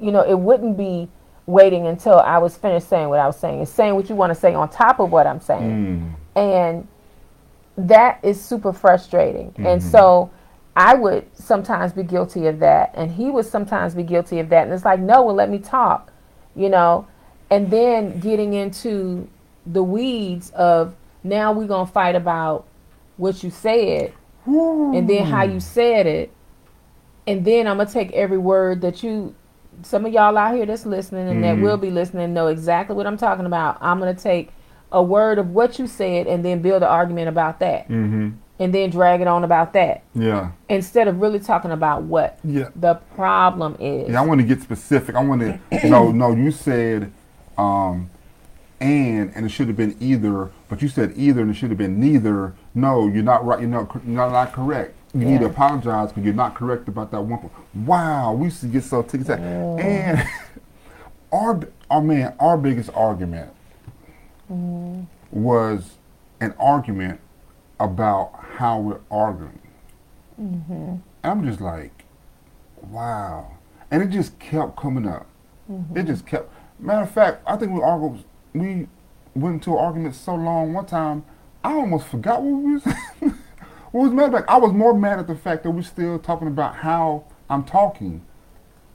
[0.00, 1.08] you know, it wouldn't be
[1.46, 3.62] waiting until I was finished saying what I was saying.
[3.62, 6.38] It's saying what you want to say on top of what I'm saying, Mm.
[6.40, 6.88] and
[7.88, 9.54] that is super frustrating.
[9.58, 9.82] And Mhm.
[9.82, 10.30] so.
[10.74, 14.64] I would sometimes be guilty of that, and he would sometimes be guilty of that.
[14.64, 16.10] And it's like, no, well, let me talk,
[16.56, 17.06] you know.
[17.50, 19.28] And then getting into
[19.66, 22.64] the weeds of now we're gonna fight about
[23.18, 24.14] what you said,
[24.46, 26.30] and then how you said it,
[27.26, 29.34] and then I'm gonna take every word that you.
[29.82, 31.60] Some of y'all out here that's listening and that Mhm.
[31.60, 33.76] will be listening know exactly what I'm talking about.
[33.82, 34.54] I'm gonna take
[34.92, 38.30] a word of what you said and then build an argument about that, Mm-hmm.
[38.58, 40.50] and then drag it on about that Yeah.
[40.68, 42.68] instead of really talking about what Yeah.
[42.76, 44.10] the problem is.
[44.10, 45.14] Yeah, I want to get specific.
[45.16, 45.40] I want
[45.72, 46.32] to no, no.
[46.34, 47.10] You said
[47.58, 48.10] um,
[48.80, 51.78] and and it should have been either, but you said either and it should have
[51.78, 52.54] been neither.
[52.74, 53.60] No, you're not right.
[53.60, 53.94] You're not.
[54.06, 54.94] You're not, not correct.
[55.14, 57.38] You need to apologize because you're not correct about that one.
[57.40, 57.52] point.
[57.86, 59.28] Wow, we used to get so ticked.
[59.28, 60.26] And
[61.32, 63.50] our our man, our biggest argument
[65.30, 65.98] was
[66.40, 67.20] an argument
[67.80, 69.58] about how we're arguing.
[71.22, 72.04] And I'm just like,
[72.82, 73.56] wow.
[73.90, 75.26] And it just kept coming up.
[75.94, 76.52] It just kept.
[76.78, 78.24] Matter of fact, I think we argued.
[78.52, 78.88] We
[79.34, 80.72] went into an argument so long.
[80.72, 81.24] One time,
[81.64, 82.84] I almost forgot what we was.
[83.92, 84.44] what was mad about.
[84.48, 88.22] I was more mad at the fact that we're still talking about how I'm talking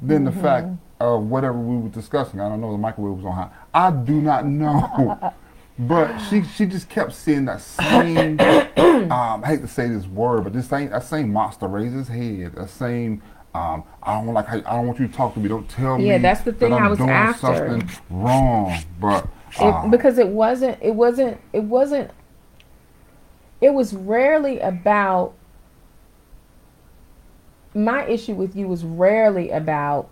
[0.01, 1.03] than the fact mm-hmm.
[1.03, 2.39] of whatever we were discussing.
[2.39, 2.71] I don't know.
[2.71, 3.49] The microwave was on high.
[3.73, 5.33] I do not know.
[5.79, 8.39] But she she just kept seeing that same
[9.11, 12.07] um, I hate to say this word, but this same that same monster raise his
[12.07, 12.55] head.
[12.55, 13.21] That same
[13.53, 15.49] um, I don't like how, I don't want you to talk to me.
[15.49, 16.07] Don't tell me.
[16.07, 17.39] Yeah, that's the thing that I was doing after.
[17.39, 18.77] something wrong.
[18.99, 19.27] But
[19.59, 22.11] uh, it, because it wasn't it wasn't it wasn't
[23.61, 25.33] it was rarely about
[27.73, 30.09] my issue with you was rarely about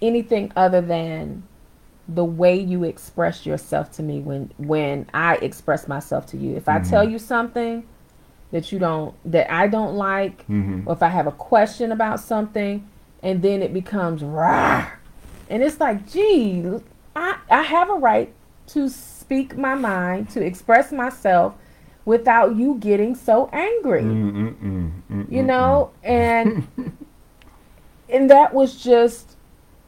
[0.00, 1.42] anything other than
[2.08, 6.56] the way you express yourself to me when when I express myself to you.
[6.56, 6.90] If I Mm-hmm.
[6.90, 7.84] tell you something
[8.52, 10.86] that you don't that I don't like Mhm.
[10.86, 12.86] or if I have a question about something
[13.22, 14.88] and then it becomes rah
[15.50, 16.64] and it's like gee
[17.16, 18.32] I, I have a right
[18.68, 21.54] to speak my mind to express myself
[22.04, 26.68] without you getting so angry mm, mm, mm, mm, you mm, know and
[28.08, 29.35] and that was just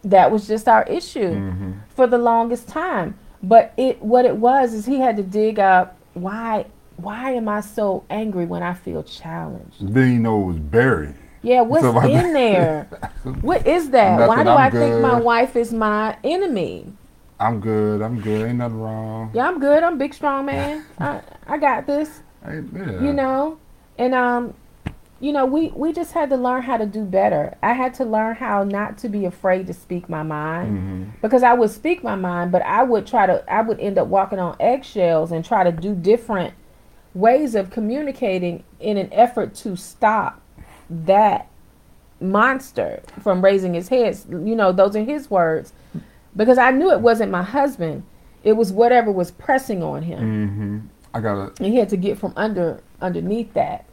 [0.05, 1.75] that was just our issue Mhm.
[1.89, 5.97] for the longest time but it what it was is he had to dig up
[6.15, 6.65] why
[6.97, 9.77] why am i so angry when i feel challenged.
[9.95, 11.15] Then you know it was buried.
[11.43, 12.87] yeah what's So in there
[13.43, 16.93] what is that why do I'm i think my wife is my enemy
[17.41, 18.03] I'm good.
[18.03, 18.49] I'm good.
[18.49, 19.31] Ain't nothing wrong.
[19.33, 23.01] yeah i'm good i'm big strong man i i got this Ain't- yeah.
[23.01, 23.59] you know
[23.99, 24.55] and um
[25.21, 28.05] you know we we just had to learn how to do better i had to
[28.05, 30.79] learn how not to be afraid to speak my mind
[31.17, 31.21] Mhm.
[31.23, 34.07] because i would speak my mind but i would try to i would end up
[34.09, 36.55] walking on eggshells and try to do different
[37.15, 40.41] ways of communicating in an effort to stop
[40.89, 41.49] that
[42.21, 45.73] monster from raising his head you know those are his words
[46.37, 48.03] because i knew it wasn't my husband
[48.45, 50.89] it was whatever was pressing on him Mhm.
[51.15, 51.59] I got it.
[51.61, 53.85] and he had to get from under underneath that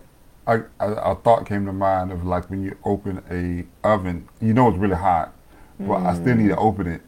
[0.47, 4.53] I, a, a thought came to mind of like when you open a oven, you
[4.53, 5.33] know it's really hot,
[5.79, 7.01] but I still need to open it,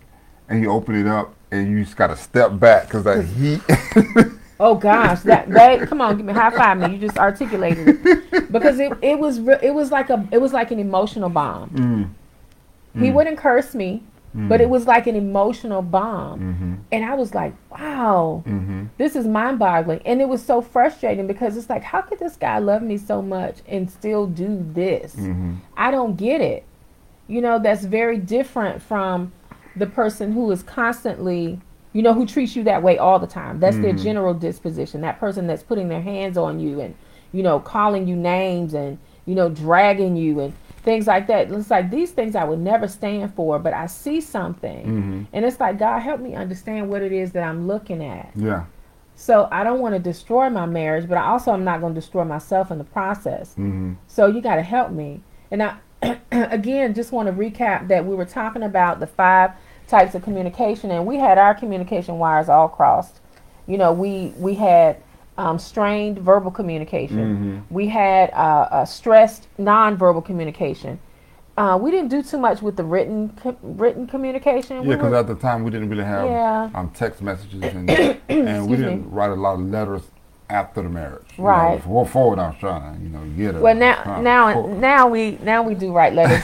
[0.49, 3.61] and you open it up, and you just got to step back because that heat.
[4.59, 6.93] Oh gosh, that that come on, give me high five me.
[6.93, 10.71] You just articulated it because it, it was it was like a it was like
[10.71, 11.69] an emotional bomb.
[11.69, 12.09] mm.
[12.99, 13.13] He Mm.
[13.13, 14.01] wouldn't curse me,
[14.34, 16.73] but it was like an emotional bomb, Mm-hmm.
[16.91, 18.84] and I was like, wow, Mm-hmm.
[18.97, 22.36] this is mind boggling, and it was so frustrating because it's like, how could this
[22.36, 25.15] guy love me so much and still do this?
[25.15, 25.53] Mm-hmm.
[25.75, 26.65] I don't get it.
[27.28, 29.32] You know, that's very different from
[29.75, 31.59] the person who is constantly,
[31.93, 33.59] you know, who treats you that way all the time.
[33.59, 34.03] That's their Mhm.
[34.03, 35.01] general disposition.
[35.01, 36.95] That person that's putting their hands on you and,
[37.34, 40.53] you know, calling you names and, you know, dragging you and
[40.88, 41.51] things like that.
[41.51, 44.85] It's like these things I would never stand for, but I see something.
[44.85, 45.23] Mm-hmm.
[45.33, 48.31] And it's like, God, help me understand what it is that I'm looking at.
[48.35, 48.63] Yeah.
[49.13, 51.99] So I don't want to destroy my marriage, but I also am not going to
[51.99, 53.49] destroy myself in the process.
[53.51, 53.95] Mm-hmm.
[54.07, 55.19] So you got to help me.
[55.51, 55.75] And I,
[56.31, 59.51] again, just want to recap that we were talking about the five
[59.89, 63.19] types of communication, and we had our communication wires all crossed.
[63.67, 65.03] You know, we we had
[65.38, 67.63] um, strained verbal communication.
[67.67, 67.73] Mhm.
[67.73, 70.99] We had uh, uh, stressed nonverbal communication.
[71.57, 74.77] uh, we didn't do too much with the written co- written communication.
[74.83, 76.69] Yeah, because were- at the time we didn't really have Yeah.
[76.75, 77.89] um, text messages and,
[78.29, 80.03] and we didn't write a lot of letters
[80.49, 81.25] after the marriage.
[81.35, 81.83] You know, Right.
[81.83, 83.61] for forward, I was trying to you know get it.
[83.61, 84.77] well now now forward.
[84.79, 86.43] now we now we do write letters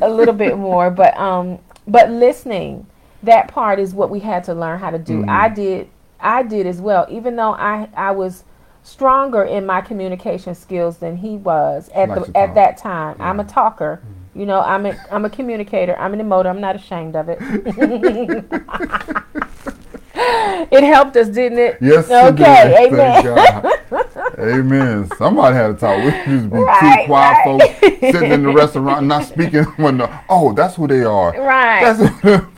[0.00, 2.86] a little bit more, but um but listening
[3.24, 5.22] that part is what we had to learn how to do.
[5.22, 5.28] Mhm.
[5.28, 5.88] I did
[6.22, 8.44] I did as well, even though I I was
[8.82, 12.54] stronger in my communication skills than he was at the at talk.
[12.54, 13.16] that time.
[13.20, 14.00] I'm a talker.
[14.02, 14.40] Mm-hmm.
[14.40, 15.96] You know, I'm a I'm a communicator.
[15.98, 16.46] I'm an emoter.
[16.46, 17.38] I'm not ashamed of it.
[20.70, 21.78] it helped us, didn't it?
[21.80, 22.08] Yes.
[22.10, 22.90] it Okay.
[22.90, 22.92] did.
[22.92, 23.72] Amen.
[24.38, 25.08] Amen.
[25.16, 25.96] Somebody had to talk.
[25.98, 27.78] We used to be Right, two quiet right.
[27.80, 29.64] folks sitting in the restaurant not speaking.
[29.76, 31.32] When the, oh, that's who they are.
[31.40, 31.92] Right.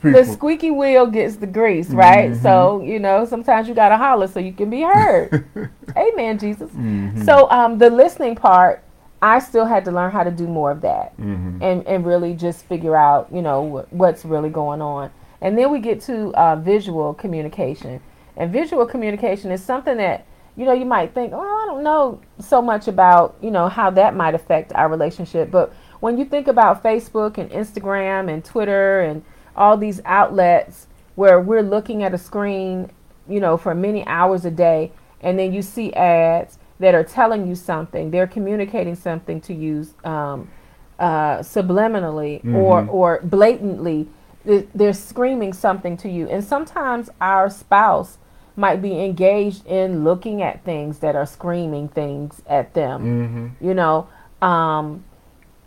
[0.02, 2.30] The squeaky wheel gets the grease, right?
[2.32, 2.42] Mhm.
[2.42, 5.44] So you know, sometimes you gotta holler so you can be heard.
[5.96, 6.70] Amen, Jesus.
[6.70, 7.24] Mhm.
[7.24, 8.82] So um, the listening part,
[9.22, 11.62] I still had to learn how to do more of that, Mhm.
[11.62, 15.11] and and really just figure out, you know, wh- what's really going on.
[15.45, 18.01] And then we get to uh, visual communication,
[18.36, 20.24] and visual communication is something that
[20.57, 23.90] you know you might think, oh, I don't know so much about, you know, how
[23.90, 29.01] that might affect our relationship, but when you think about Facebook and Instagram and Twitter
[29.03, 29.22] and
[29.55, 32.90] all these outlets where we're looking at a screen,
[33.28, 37.47] you know, for many hours a day, and then you see ads that are telling
[37.47, 40.49] you something, they're communicating something to you um,
[40.99, 42.92] uh, subliminally or Mhm.
[42.95, 44.09] or blatantly.
[44.45, 48.18] They- They're screaming something to you, and sometimes our spouse
[48.57, 53.03] might be engaged in looking at things that are screaming things at them.
[53.61, 53.66] Mhm.
[53.66, 54.07] you know
[54.42, 55.03] um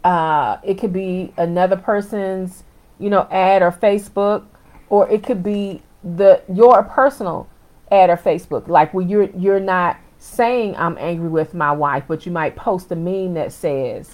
[0.03, 2.63] uh it could be another person's
[2.99, 4.43] you know ad or facebook
[4.89, 7.47] or it could be the your personal
[7.91, 8.67] ad or facebook.
[8.67, 12.91] Like where you're you're not saying i'm angry with my wife but you might post
[12.91, 14.09] a meme that says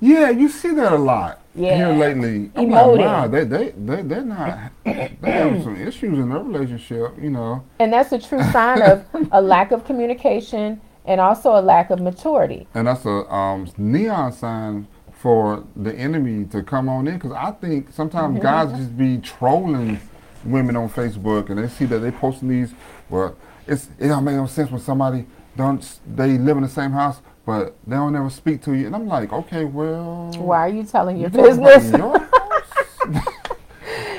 [0.00, 1.76] Yeah, you see that a lot Yeah.
[1.76, 2.50] here lately.
[2.56, 2.96] I'm Emoting.
[2.98, 7.14] like, wow, they they they they're not they have some issues in their relationship.
[7.20, 7.62] You know.
[7.78, 12.00] and that's a true sign of a lack of communication and also a lack of
[12.00, 17.14] maturity And that's a um, neon sign for the enemy to come on in.
[17.14, 20.00] Because I think sometimes guys just be trolling
[20.44, 22.74] women on Facebook, and they see that they posting these.
[23.08, 23.36] Well,
[23.66, 25.24] it's it don't make no sense when somebody
[25.56, 28.86] don't they live in the same house, but they don't ever speak to you.
[28.86, 32.16] And I'm like, okay, well, why are you telling your you business your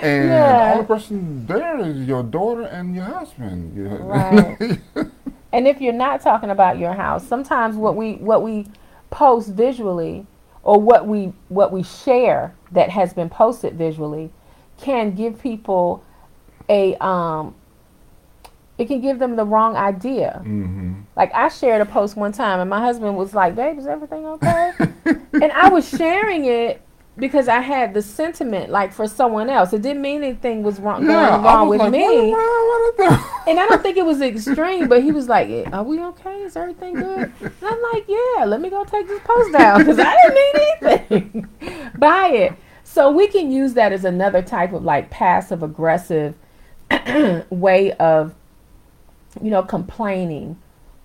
[0.01, 0.57] and Yeah.
[0.67, 3.73] the only person there is your daughter and your husband.
[4.07, 4.79] Right.
[5.53, 8.67] And if you're not talking about your house, sometimes what we what we
[9.09, 10.27] post visually
[10.63, 14.31] or what we what we share that has been posted visually
[14.77, 16.03] can give people
[16.67, 17.55] a um
[18.77, 20.41] it can give them the wrong idea.
[20.43, 23.87] hmm Like I shared a post one time and my husband was like, "Babe, is
[23.87, 24.71] everything okay?"
[25.33, 26.81] and I was sharing it
[27.17, 29.71] because I had the sentiment like for someone else.
[29.71, 32.31] It didn't mean anything was wrong Yeah, going wrong with like, me.
[32.31, 35.83] What, what, And I don't think it was extreme, but he was like, "Eh, "Are
[35.83, 36.41] we okay?
[36.41, 39.99] Is everything good?" And I'm like, "Yeah, let me go take this post down because
[39.99, 42.53] I didn't mean anything by it."
[42.83, 46.35] So we can use that as another type of like passive aggressive
[47.49, 48.35] way of,
[49.41, 50.57] you know, complaining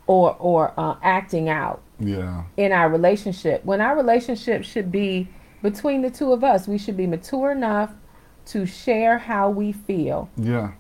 [0.07, 2.45] or or uh, acting out yeah.
[2.57, 3.64] in our relationship.
[3.64, 5.28] When our relationship should be
[5.62, 7.93] between the two of us, we should be mature enough
[8.47, 10.28] to share how we feel.
[10.37, 10.72] Yeah,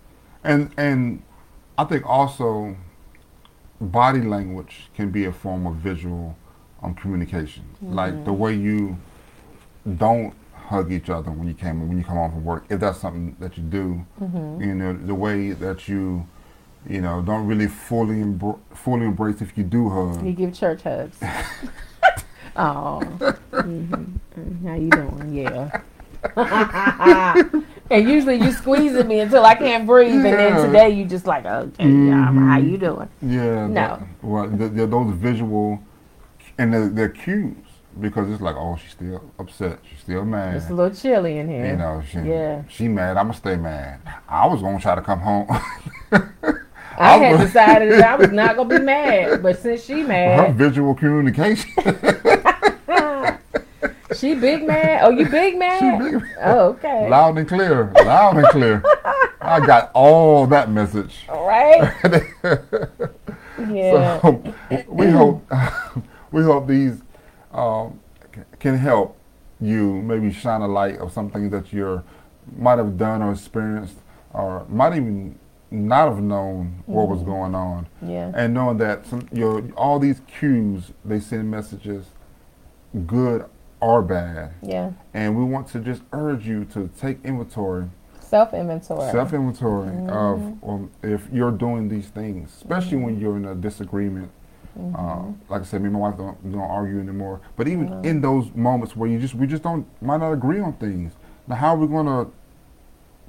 [0.42, 1.22] and and
[1.78, 2.76] I think also
[3.80, 6.36] body language can be a form of visual
[6.82, 7.64] um, communication.
[7.80, 8.98] Like the way you
[9.96, 12.98] don't hug each other when you came when you come home from work, if that's
[12.98, 16.26] something that you do, you know, the way that you
[16.88, 20.24] you know don't really fully embr- fully embrace if you do hug.
[20.24, 21.18] You give church hugs.
[22.56, 23.00] oh,
[23.52, 24.04] hmm
[24.66, 25.34] how you doing?
[25.34, 25.80] Yeah.
[27.90, 31.46] and usually you squeezing me until I can't breathe, and then today you just like,
[31.46, 33.08] okay, yeah, how you doing?
[33.22, 33.66] Yeah.
[33.66, 33.72] No.
[33.74, 35.82] that- well, the, the, those visual
[36.58, 37.56] and they're, they're cues
[38.00, 39.78] because it's like, oh, she's still upset.
[39.88, 40.56] She's still mad.
[40.56, 41.66] It's a little chilly in here.
[41.66, 42.62] You know, she, Yeah.
[42.68, 43.16] she mad.
[43.16, 44.00] I'ma stay mad.
[44.28, 45.48] I was gonna try to come home.
[47.00, 50.08] I I had decided that I was not gonna be mad, but since she Her
[50.08, 51.70] mad, visual communication.
[54.16, 55.00] she big mad.
[55.02, 55.98] Oh, you big mad?
[55.98, 57.08] big- Oh, okay.
[57.08, 57.92] loud and clear.
[58.04, 58.82] Loud and clear.
[59.40, 61.24] I got all that message.
[61.28, 61.92] All right.
[63.68, 64.18] Yeah.
[64.22, 64.42] So
[64.88, 65.44] we hope
[66.32, 67.02] we hope these
[67.52, 68.00] um,
[68.58, 69.18] can help
[69.60, 72.02] you maybe shine a light of something that you
[72.56, 73.96] might have done or experienced
[74.32, 75.38] or might even
[75.70, 77.86] not have known what was going on.
[78.02, 78.32] Yeah.
[78.34, 82.06] and knowing that some, your all these cues they send messages,
[83.06, 83.44] good
[83.82, 84.52] are bad.
[84.62, 84.92] Yeah.
[85.14, 87.86] And we want to just urge you to take inventory,
[88.20, 89.10] Self inventory.
[89.10, 90.08] self inventory Mhm.
[90.10, 93.22] of um, if you're doing these things, especially when Mm-hmm.
[93.22, 94.30] you're in a disagreement.
[94.76, 95.34] Uh, Mhm.
[95.48, 97.40] like I said, me and my wife don't, don't argue anymore.
[97.56, 100.74] But even in those moments where you just we just don't might not agree on
[100.74, 101.12] things.
[101.48, 102.26] Now, how are we gonna?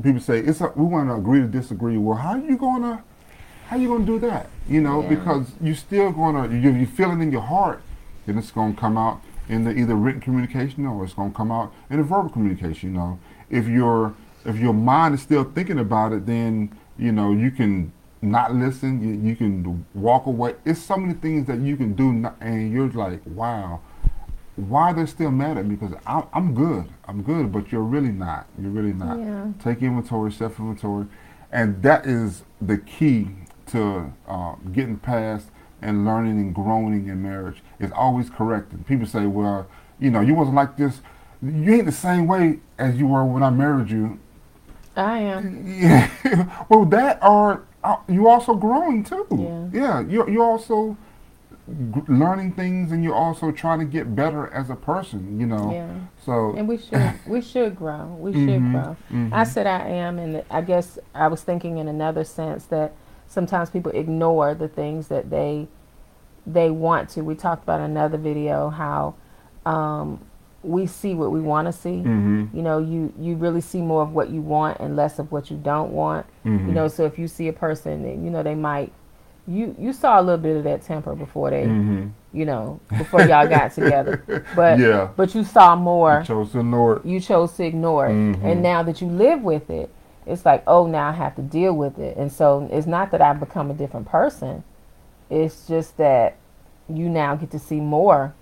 [0.02, 1.98] People say it's a, we want to agree to disagree.
[1.98, 3.04] Well, how are you gonna?
[3.68, 4.48] How are you gonna do that?
[4.68, 5.10] You know, Yeah.
[5.10, 7.82] because you're still gonna you you feel it in your heart,
[8.26, 11.74] then it's gonna come out in the either written communication or it's gonna come out
[11.90, 12.92] in the verbal communication.
[12.94, 14.14] You know, if your
[14.46, 17.92] if your mind is still thinking about it, then you know you can
[18.22, 19.02] not listen.
[19.04, 20.56] You, you can walk away.
[20.66, 23.80] It's so many things that you can do, not, and you're like, wow,
[24.56, 25.76] why they're still mad at me?
[25.76, 26.90] Because I'm, I'm good.
[27.08, 28.48] I'm good, but you're really not.
[28.60, 29.20] You're really not.
[29.20, 29.48] Yeah.
[29.64, 31.08] Take inventory, self inventory,
[31.52, 33.30] and that is the key
[33.68, 35.48] to uh, getting past
[35.82, 37.62] and learning and growing in marriage.
[37.80, 38.84] Is always correcting.
[38.84, 39.68] People say, well,
[40.00, 41.02] you know, you wasn't like this.
[41.42, 44.20] You ain't the same way as you were when I married you.
[44.96, 45.66] I am.
[45.66, 46.66] Yeah.
[46.70, 49.26] well, that are uh, you also growing too.
[49.32, 49.70] Yeah.
[49.82, 50.00] Yeah.
[50.08, 50.98] You're you're also
[51.94, 55.40] g- learning things, and you're also trying to get better as a person.
[55.40, 55.72] You know.
[55.72, 55.90] Yeah.
[56.26, 56.54] So.
[56.58, 58.06] And we should we should grow.
[58.20, 58.96] We should Mhm, grow.
[59.12, 59.30] mhm.
[59.34, 62.94] I said I am, and I guess I was thinking in another sense that
[63.28, 65.68] sometimes people ignore the things that they
[66.48, 67.22] they want to.
[67.24, 69.14] We talked about another video how
[69.66, 70.20] um,
[70.64, 72.04] we see what we want to see.
[72.06, 72.54] Mhm.
[72.54, 75.50] You know, you you really see more of what you want and less of what
[75.52, 76.26] you don't want.
[76.46, 76.68] Mhm.
[76.68, 78.92] You know, so if you see a person, you know, they might
[79.48, 82.12] you you saw a little bit of that temper before they, Mhm.
[82.32, 84.46] you know, before y'all got together.
[84.56, 85.08] But Yeah.
[85.16, 87.06] but you saw more You chose to ignore it.
[87.06, 88.12] you chose to ignore it.
[88.14, 88.44] Mhm.
[88.44, 89.90] And now that you live with it,
[90.28, 92.16] it's like, oh, now I have to deal with it.
[92.18, 94.64] And so it's not that I've become a different person.
[95.30, 96.36] It's just that
[96.88, 98.34] you now get to see more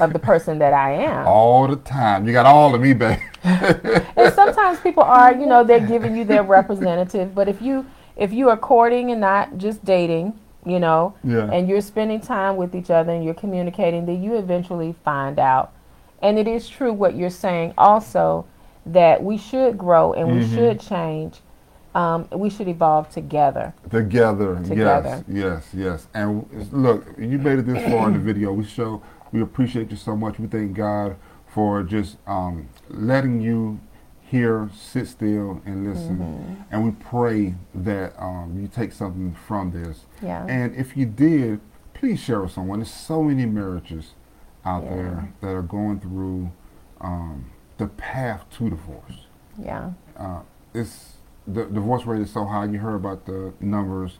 [0.00, 1.26] of the person that I am.
[1.34, 2.26] all the time.
[2.26, 3.18] You got all of me, babe.
[3.44, 7.34] And sometimes people are, you know, they're giving you their representative.
[7.34, 7.84] But if you
[8.16, 10.34] if you are courting and not just dating,
[10.64, 11.50] you know, Yeah.
[11.52, 15.72] and you're spending time with each other and you're communicating, then you eventually find out.
[16.20, 18.44] And it is true what you're saying also
[18.86, 20.54] that we should grow and we Mhm.
[20.54, 21.40] should change.
[21.94, 23.74] Um, we should evolve together.
[23.90, 25.24] Together, Together.
[25.28, 26.08] yes, yes, yes.
[26.14, 28.52] And look, you made it this far in the video.
[28.52, 29.02] We show
[29.32, 30.38] we appreciate you so much.
[30.38, 33.78] We thank God for just um, letting you
[34.32, 36.18] hear, sit still, and listen.
[36.18, 36.62] Mm-hmm.
[36.70, 40.06] And we pray that um, you take something from this.
[40.22, 40.44] Yeah.
[40.48, 41.60] And if you did,
[41.92, 42.78] please share with someone.
[42.80, 44.14] There's so many marriages
[44.64, 44.90] out Yeah.
[44.96, 46.50] there that are going through
[47.00, 49.26] um, the path to divorce.
[49.58, 49.90] yeah.
[50.16, 50.40] uh,
[50.74, 51.14] it's
[51.46, 52.64] the divorce rate is so high.
[52.64, 54.18] You heard about the numbers,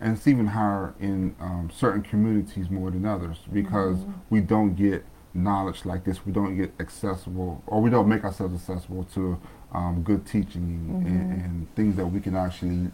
[0.00, 4.12] and it's even higher in um, certain communities more than others because Mm-hmm.
[4.30, 5.04] we don't get
[5.34, 6.24] knowledge like this.
[6.24, 9.38] We don't get accessible, or we don't make ourselves accessible to
[9.72, 11.32] um, good teaching and, Mm-hmm.
[11.44, 12.90] and things that we can actually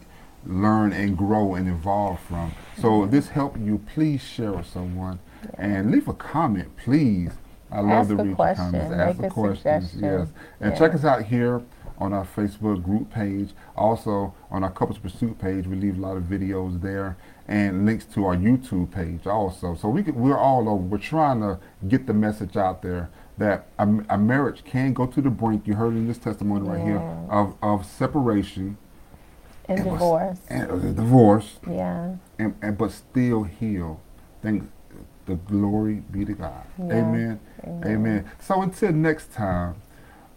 [0.46, 2.52] learn and grow and evolve from.
[2.78, 5.18] So if this helped you, please share with someone
[5.58, 7.32] and leave a comment, please.
[7.70, 8.92] I love Ask to read your comments.
[8.92, 9.90] Ask the questions.
[9.90, 10.00] suggestion.
[10.02, 10.28] Yes.
[10.60, 10.78] And Yeah.
[10.78, 11.62] check us out here
[11.98, 13.50] on our Facebook group page.
[13.76, 17.16] Also on our Couples Pursuit page, we leave a lot of videos there
[17.50, 19.74] and links to our YouTube page also.
[19.74, 20.82] So we could, we're all over.
[20.82, 25.20] We're trying to get the message out there that a, a marriage can go to
[25.20, 25.66] the brink.
[25.66, 26.98] You heard in this testimony right here
[27.28, 28.78] of, of separation
[29.68, 30.38] And was- divorce.
[30.48, 32.14] and uh, divorce, yeah.
[32.38, 34.00] and, and but still heal.
[34.42, 34.70] Thank
[35.26, 36.64] the glory be to God.
[36.78, 36.84] Yeah.
[36.84, 37.40] Amen.
[37.64, 37.82] Amen.
[37.84, 38.30] Amen.
[38.40, 39.74] So until next time,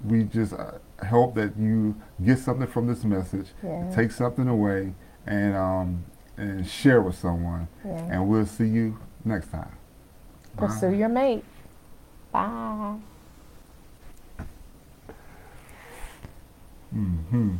[0.03, 0.71] we just uh,
[1.09, 1.95] hope that you
[2.25, 3.91] get something from this message, Yeah.
[3.95, 4.93] take something away,
[5.27, 6.05] and um,
[6.37, 7.67] and share with someone.
[7.85, 8.07] Yeah.
[8.11, 9.77] And we'll see you next time.
[10.57, 11.43] Pursue your mate.
[12.31, 12.97] Bye.
[16.91, 17.55] hmm